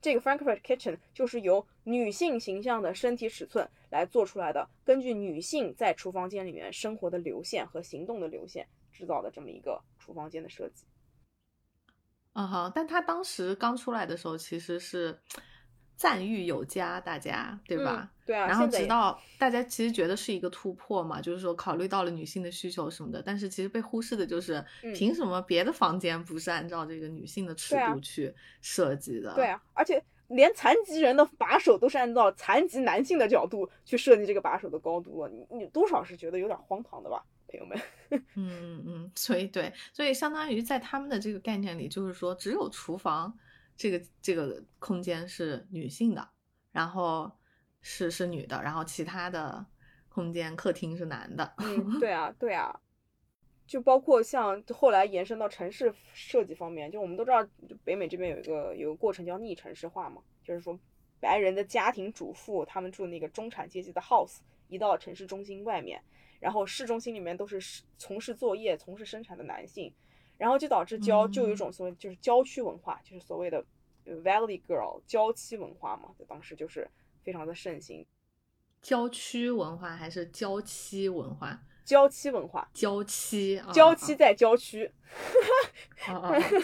[0.00, 10.84] 这个 Frankfurt Kitchen 就是由女性形象的身体尺寸来做出来的，根据女性在厨房间里面生活的流线和行动的流线制造的这么一个厨房间的设计。
[12.32, 15.18] 嗯哼，但他当时刚出来的时候其实是。
[16.02, 18.10] 赞誉有加，大家对吧？
[18.26, 18.48] 对啊。
[18.48, 24.64] 然后直到大家其实觉得是一个突破嘛，就是说考虑到了女性的需求什么的，但是其实被忽视的就是，
[24.96, 29.32] 凭什么别的房间不是按照这个女性的尺度去设计的？
[29.36, 37.78] 对啊，而且连残疾人的把手都是按照残疾男性的角度去设计这个把手的高度了，你你多少是觉得有点荒唐的吧，朋友们？
[38.34, 43.32] 嗯嗯嗯，所以对，所以相当于在他们的这个概念里，就是说只有厨房。
[43.76, 46.28] 这个这个空间是女性的，
[46.70, 47.30] 然后
[47.80, 49.64] 是是女的，然后其他的
[50.08, 51.54] 空间客厅是男的。
[51.58, 52.80] 嗯，对啊， 对啊，
[53.66, 57.44] 就包括像后来延伸到城市设计方面，就我们都知道，
[57.82, 60.78] 北美这边有一个有个过程叫逆城市化嘛，就是说
[61.18, 66.02] 白人的家庭主妇他们住那个中产阶级的 house 移到城市中心外面，
[66.38, 67.58] 然后市中心里面都是
[67.96, 69.92] 从事作业、从事生产的男性。
[70.42, 73.64] 然后就导致郊就有一种所谓就是郊区文化，就是所谓的
[74.04, 76.90] Valley Girl 郊区文化嘛，就当时就是
[77.22, 78.04] 非常的盛行。
[78.82, 81.62] 郊区文化还是郊区文化？
[81.84, 84.90] 郊区文化，郊区，郊区在郊区，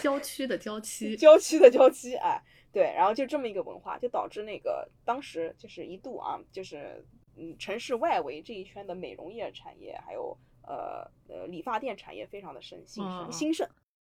[0.01, 7.01] 郊区的郊区， 郊区的郊区，哎，对，然后就这么一个文化，就导致那个当时就是一度啊，就是
[7.37, 10.37] 嗯城市外围这一圈的美容业产业还有。
[10.69, 13.67] 呃呃理发店产业非常的盛兴嗯盛兴盛。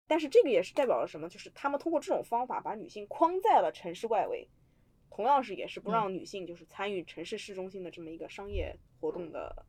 [0.06, 1.28] 但是这个也是代表了什么？
[1.28, 4.46] 就是他们通过这种方法把女性框在了城市外围，
[5.10, 9.64] 同样是也是不嗯让女性就是参与城市市中心的这么一个商业活动的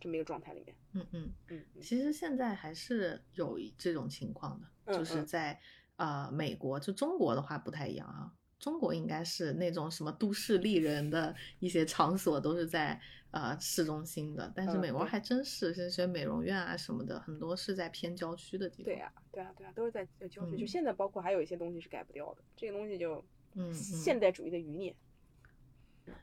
[0.00, 0.74] 这么一个状态里面。
[0.94, 5.60] 嗯嗯，嗯嗯其实现在还是有这种情况的，嗯就是嗯在
[5.96, 8.32] 呃美国，就中国的话不太一样啊。
[8.58, 12.98] 中国应该是那种什么都市丽人的一些场所都是在
[13.34, 18.84] 呃市中心的，但是美国还真是这些美容院啊什么的，很多是在偏郊区的地方。
[18.84, 20.56] 对呀、对啊、对啊、都是在呃郊区。
[20.56, 23.16] 就嗯现在包括还有一些东西是改不掉的，这个东西就
[23.54, 24.94] 嗯嗯现代主义的余孽。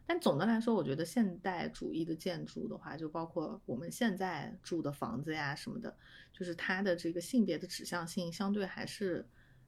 [0.06, 5.98] 但总的来说，我觉得现代主义的建筑的话，就包括我们现在住的房子呀什么的，
[6.32, 9.28] 就是它的这个性别的指向性相对还是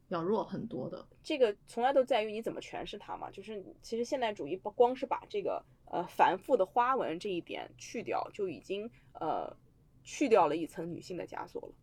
[0.10, 1.06] 要弱很多的。
[1.24, 3.32] 这个从来都在于你怎么诠释它嘛。
[3.32, 9.56] 就是其实现代主义不光是把这个呃繁复的花纹这一点去掉，就已经呃
[10.04, 11.76] 去掉了一层女性的枷锁了。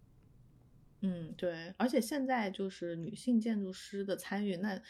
[1.02, 4.82] 嗯，对，而且现在就是女性建筑师的参与，那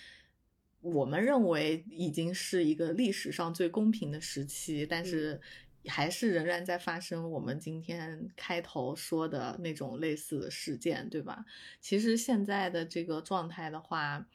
[0.80, 5.38] 我们认为已经是一个历史上最公平的时期，但是
[5.84, 11.44] 还是仍然在发生我们今天开头说的那种类似的事件，对吧？
[11.80, 14.26] 其实现在的这个状态的话，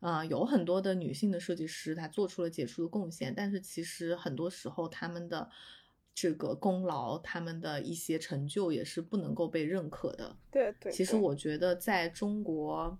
[0.00, 5.48] 呃，有很多的女性的设计师，她做出了杰出的贡献，但是其实很多时候他们的
[6.14, 10.36] 这个功劳，他们的一些成就也是不能够被认可的。
[10.50, 12.98] 对对，其实我觉得在中国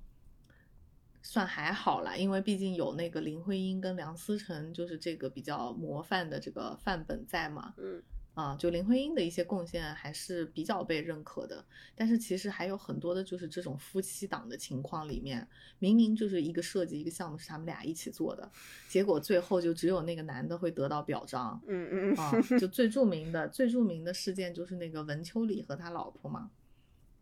[1.22, 7.74] 算还好啦，因为毕竟有那个林徽因跟梁思成，就是这个比较模范的这个范本在嘛。
[7.76, 8.02] 嗯
[8.34, 11.64] 啊，就林徽因的一些贡献还是比较被认可的，
[11.94, 15.46] 但是其实还有很多的就是这种夫妻档的情况里面，
[15.78, 18.50] 明明就是一个设计一个项目是他们俩一起做的，
[18.88, 21.60] 结果最后就只有那个男的会得到表彰。
[21.68, 26.50] 嗯嗯啊，就最著名的最著名的事件就是那个文秋里和他老婆嘛，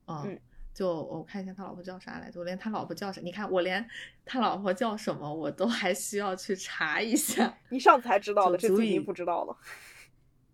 [0.07, 0.41] 嗯，嗯
[0.73, 3.87] 就我看一下他老婆叫啥来着，我连他老婆叫啥，你看我连
[4.25, 9.55] 他老婆叫什么我都还需要去查一下，你上次才知道的，就足以这次已经不知道了。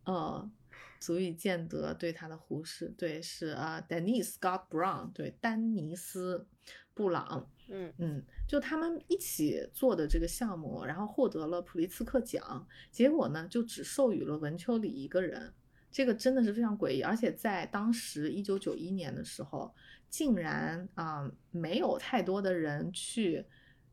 [0.08, 0.50] 呃，
[0.98, 6.46] 足以见得对他的忽视，对，是啊，Denise Scott Brown，对，丹尼斯
[6.94, 7.92] 布朗，嗯。
[7.98, 15.52] 嗯，就他们一起做的这个项目，然后获得了普利茨克奖，结果呢，就只授予了文丘里一个人，
[15.90, 19.74] 这个真的是非常诡异，而且在当时一九九一年的时候，
[20.08, 23.44] 竟然啊、没有太多的人去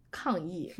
[0.09, 0.73] 抗议，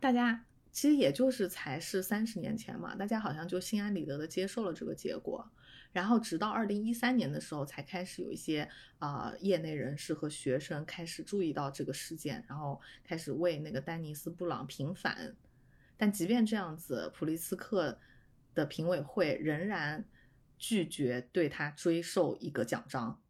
[0.00, 5.48] 大家其实也就是才是三十年前嘛，大家好像就心安理得的接受了这个结果。
[5.92, 8.68] 然后直到二零一三年的时候，才开始有一些
[8.98, 15.36] 啊、业内人士和学生开始注意到这个事件，然后开始为那个丹尼斯·布朗平反。
[15.96, 17.96] 但即便这样子，普利斯克
[18.52, 20.04] 的评委会仍然
[20.58, 23.20] 拒绝对他追授一个奖章。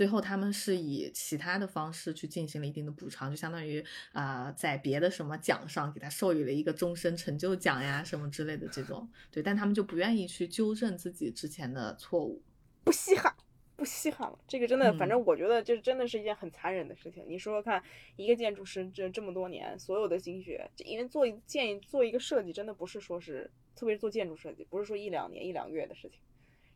[0.00, 9.06] 最后，他们是以其他的方式去进行了一定的补偿，就相当于啊、呃在别的什么奖上给他授予了一个终身成就奖呀，什么之类的这种。
[9.30, 12.40] 对，但他们就不愿意去纠正自己之前的错误。
[12.82, 13.30] 不稀罕，
[13.76, 14.38] 不稀罕了。
[14.48, 17.22] 这个真的，反正嗯我觉得这真的是一件很残忍的事情。
[17.28, 17.82] 你说说看，
[18.16, 26.18] 一个建筑师这这么多年所有的心血，这因为做一建做一个设计，真的不是说是，特别是做建筑设计，不是说一两年一两个月的事情。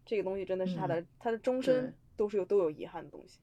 [0.04, 3.40] 这个东西真的是他的、他的终身都是有都有遗憾的东西。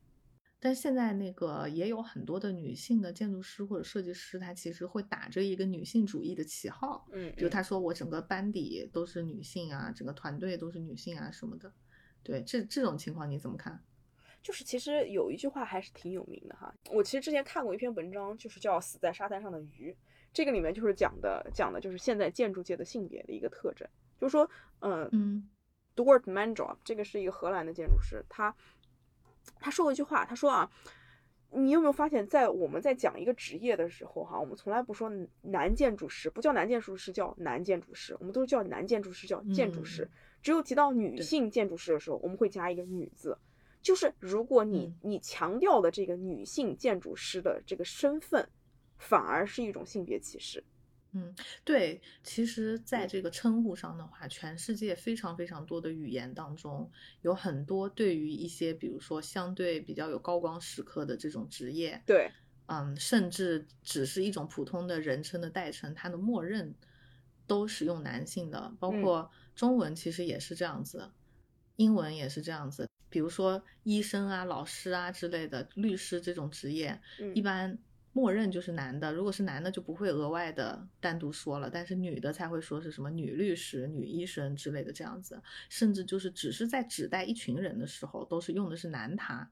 [0.60, 11.74] 但现在那个也有很多的女性的建筑师或者设计师，她其实会打着一个女性主义的旗号，嗯，比如嗯她说我整个班底都是女性啊，整个团队都是女性啊什么的。
[12.22, 13.84] 对，这这种情况你怎么看？
[14.44, 19.92] 就是其实有一句话还是挺有名的哈，我其实之前看过一篇文章，就是叫《死在沙滩上的鱼》，
[20.34, 23.88] 这个里面就是讲的讲的就是现在建筑界的性别的一个特征，
[24.20, 24.50] 就是说，
[24.80, 25.50] 嗯嗯
[26.02, 28.56] Duart Mandrop，这个是一个荷兰的建筑师，他
[29.60, 30.72] 他说过一句话，他说啊，
[31.52, 40.10] 你有没有发现，在我们在讲一个职业的时候哈，我们从来不说男建筑师，不叫男建筑师，叫男建筑师，我们都是叫男建筑师叫建筑师，嗯
[40.41, 43.38] 只有提到女性建筑师的时候，我们会加一个女字。
[43.80, 48.47] 就是如果你嗯你强调的这个女性建筑师的这个身份，
[48.97, 50.64] 反而是一种性别歧视。
[51.14, 51.36] 嗯，
[51.66, 56.89] 对，其实在嗯这个称呼上的话，全世界非常非常多的语言当中，
[57.22, 62.32] 有很多对于一些比如说相对比较有高光时刻的这种职业，对，
[62.68, 66.74] 嗯，甚至只是一种普通的人称的代称，它的默认
[67.45, 69.01] 都使用男性的，包嗯。
[69.01, 71.12] 括中文其实也是这样子，
[71.76, 72.88] 英文也是这样子。
[73.09, 77.36] 比如说医生啊、老师啊之类的，律师这种职业，嗯。
[77.36, 77.78] 一般
[78.14, 89.49] 默认就是男的，如果是男的就不会额外的单独说了，但是女的才会说是什么女律师、女医生之类的这样子，甚至就是只是在指代一群人的时候，都是用的是男他，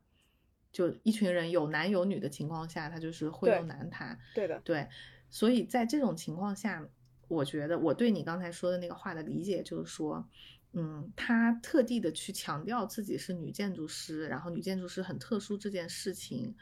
[0.74, 4.20] 就一群人有男有女的情况下，他就是会用男他。
[4.36, 4.90] 对的，对，
[5.30, 6.86] 所以在这种情况下，
[7.30, 10.28] 我觉得我对你刚才说的那个话的理解就是说，
[10.74, 16.54] 嗯，他特地的去强调自己是女建筑师，然后女建筑师很特殊这件事情。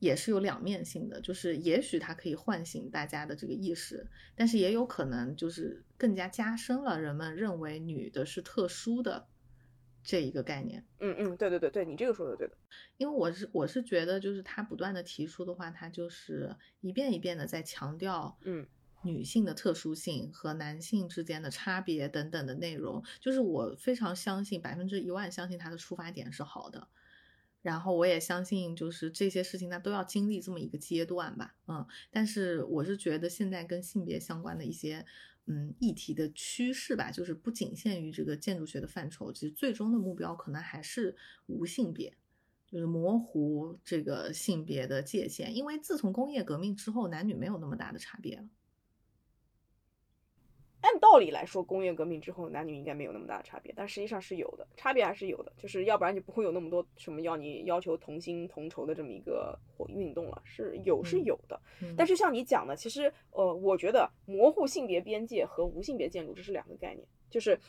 [0.00, 9.28] 也是有两面性的，就是也许它可以唤醒大家的这个意识，但是也有可能就是更加加深了人们认为女的是特殊的
[10.02, 10.86] 这一个概念。
[11.00, 12.56] 嗯嗯，对对对对，你这个说的对的。
[12.96, 18.66] 因为我是我是觉得，就是他不断的提出的话，他就是一遍一遍的在强调，嗯，
[19.02, 23.04] 女性的特殊性和男性之间的差别等等的内容。
[23.20, 26.88] 就是我非常相信，百分之一万相信他的出发点是好的。
[27.62, 35.04] 然后我也相信，就是这些事情它都要经历这么一个阶段吧，嗯，但是我是觉得现在跟性别相关的一些，
[35.46, 41.14] 嗯，议题的趋势吧，就是不仅限于这个建筑学的范畴，其实最终的目标可能还是
[41.46, 42.16] 无性别，
[42.66, 48.44] 就是模糊这个性别的界限，因为自从工业革命之后，男女没有那么大的差别了。
[50.82, 61.60] 按道理来说，工业革命之后男女应该没有那么大的差别，但实际上是有的，差别还是有的，就是要不然就不会有那么多什么要你要求同心同酬的这么一个活运动了，是有是有的。
[61.96, 67.60] 但是像你讲的，其实呃，我觉得模糊性别边界和无性别建筑这是两个概念，就是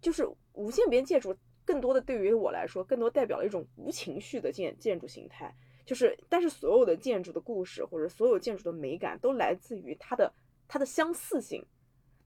[0.00, 5.52] 就是无性别建筑更多的对于我来说，更多代表了一种无情绪的建建筑形态，
[5.84, 10.32] 就是但是所有的建筑的故事或者所有建筑的美感都来自于它的
[10.68, 11.60] 它的相似性。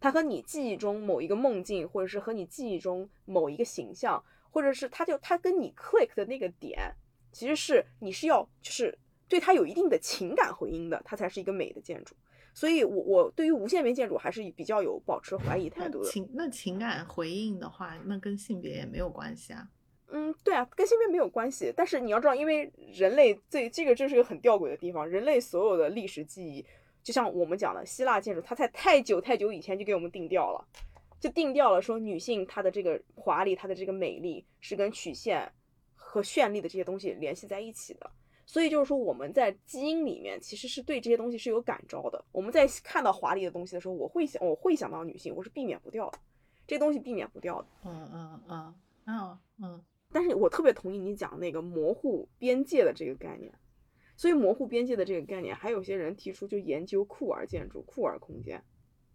[0.01, 6.92] 它和你记忆中某一个梦境，或者是和你记忆中某一个形象，或者是它就它跟你 click 的那个点，
[7.30, 8.98] 其实是你是要就是
[9.28, 12.16] 对它有一定的情感回应的，它才是一个美的建筑。
[12.53, 16.11] 所以，我我对于无限边建筑还是比较有保持怀疑态度的。
[16.11, 19.68] 情那情感回应的话，那跟性别也没有关系啊。
[20.09, 21.72] 嗯，对啊，跟性别没有关系。
[21.76, 26.66] 但是你要知道，因为人类最这个这是个很吊诡的地方，人类所有的历史记忆。
[27.03, 30.64] 就像我们讲的希腊建筑，它在太久太久以前就给我们定调了，
[31.18, 35.51] 就定调了说女性她的这个华丽，她的这个美丽是跟曲线
[35.94, 38.11] 和绚丽的这些东西联系在一起的。
[38.44, 42.24] 所以就是说我们在基因里面其实是对这些东西是有感召的。
[42.32, 46.18] 我们在看到华丽的东西的时候，我会想我会想到女性，我是避免不掉的，
[46.66, 47.68] 这东西避免不掉的。
[47.84, 48.74] 嗯嗯嗯
[49.07, 49.84] 嗯嗯。
[50.12, 53.53] 但是我特别同意你讲那个模糊边界的这个概念。
[54.20, 58.62] 所以模糊边界的这个概念，还有些人提出就研究酷儿建筑、酷儿空间。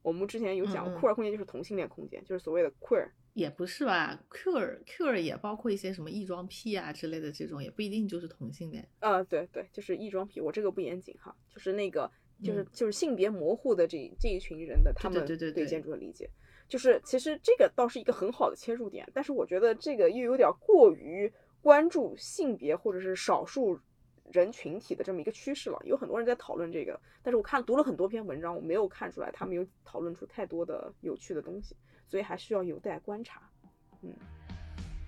[0.01, 3.07] 我们之前有讲，酷儿空间就是同性恋空间，就是所谓的 queer。
[3.35, 8.83] 也不是吧，queer queer 也包括一些什么异装癖啊之类的这种，也不一定就是同性恋。
[8.97, 10.41] 啊，对对，就是异装癖。
[10.41, 12.09] 我这个不严谨哈，就是那个，
[12.43, 16.27] 就是就是性别模糊的这这一群人的他们对建筑的理解，
[16.67, 21.31] 就是其实这个倒是一个很好的切入点，但是我觉得这个又有点过于
[21.61, 23.79] 关注性别或者是少数。
[24.31, 31.75] 人群体的这么一个趋势了，有很多人在讨论这个，但是我看读了很多篇文章，我没有看出来他们有讨论出太多的有趣的东西，
[32.07, 33.41] 所以还需要有待观察。
[34.01, 34.13] 嗯，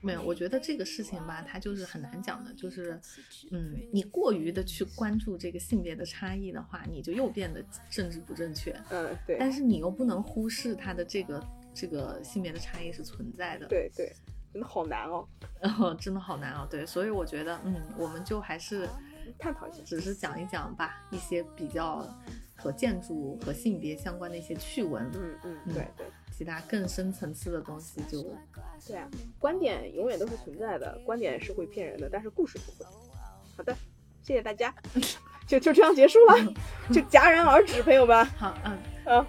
[0.01, 2.99] 没有，我觉得这个事情吧，它就是很难讲的，就是，
[3.51, 8.71] 嗯，你过于的去关注这个性别的差异的话，你就又变得政治不正确。
[8.89, 9.37] 嗯，对。
[9.39, 11.43] 但是你又不能忽视它的这个
[11.73, 13.67] 这个性别的差异是存在的。
[13.67, 14.11] 对对，
[14.53, 15.27] 真的好难哦。
[15.79, 16.67] 哦，真的好难哦。
[16.69, 18.87] 对，所以我觉得，嗯，我们就还是。
[19.37, 22.05] 探讨一下，只是讲一讲吧，一些比较
[22.55, 25.09] 和建筑和性别相关的一些趣闻。
[25.13, 28.23] 嗯嗯，对对，其他更深层次的东西就，
[28.85, 29.09] 对啊，
[29.39, 32.89] 观点永远都是存在的，观点是会骗人的，但是故事不会。
[33.55, 33.75] 好的，
[34.21, 34.73] 谢谢大家，
[35.47, 36.53] 就就这样结束了，
[36.91, 38.25] 就戛然而止，朋友们。
[38.37, 39.25] 好，嗯嗯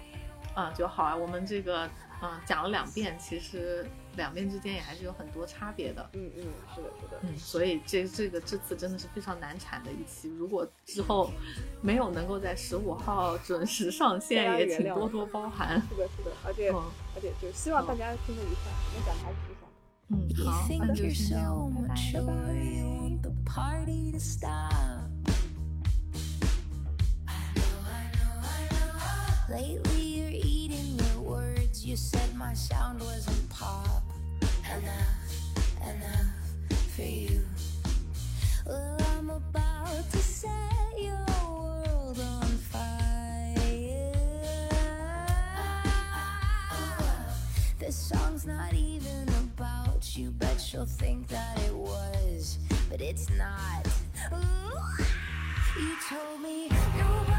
[0.53, 1.89] 啊，就好啊，我们这个
[2.21, 3.85] 嗯讲了两遍，其实。
[4.19, 6.43] 两边之间也还是有很多差别的，嗯嗯，
[6.75, 11.31] 是的，是的，嗯，所以这这个这次真的是非常难产的一期，如果之后
[11.81, 15.81] 没有能够在十五号准时上线，也请多多包涵。
[15.89, 16.69] 是的，是的，而且
[17.15, 19.71] 而且就希望大家听得愉快，我们讲的还是挺爽。
[20.09, 20.13] 嗯，
[20.45, 21.71] 好，那就先这样，
[22.13, 22.33] 拜拜。
[50.39, 52.57] But she'll think that it was.
[52.89, 53.87] But it's not.
[54.33, 55.03] Ooh.
[55.79, 57.38] You told me you're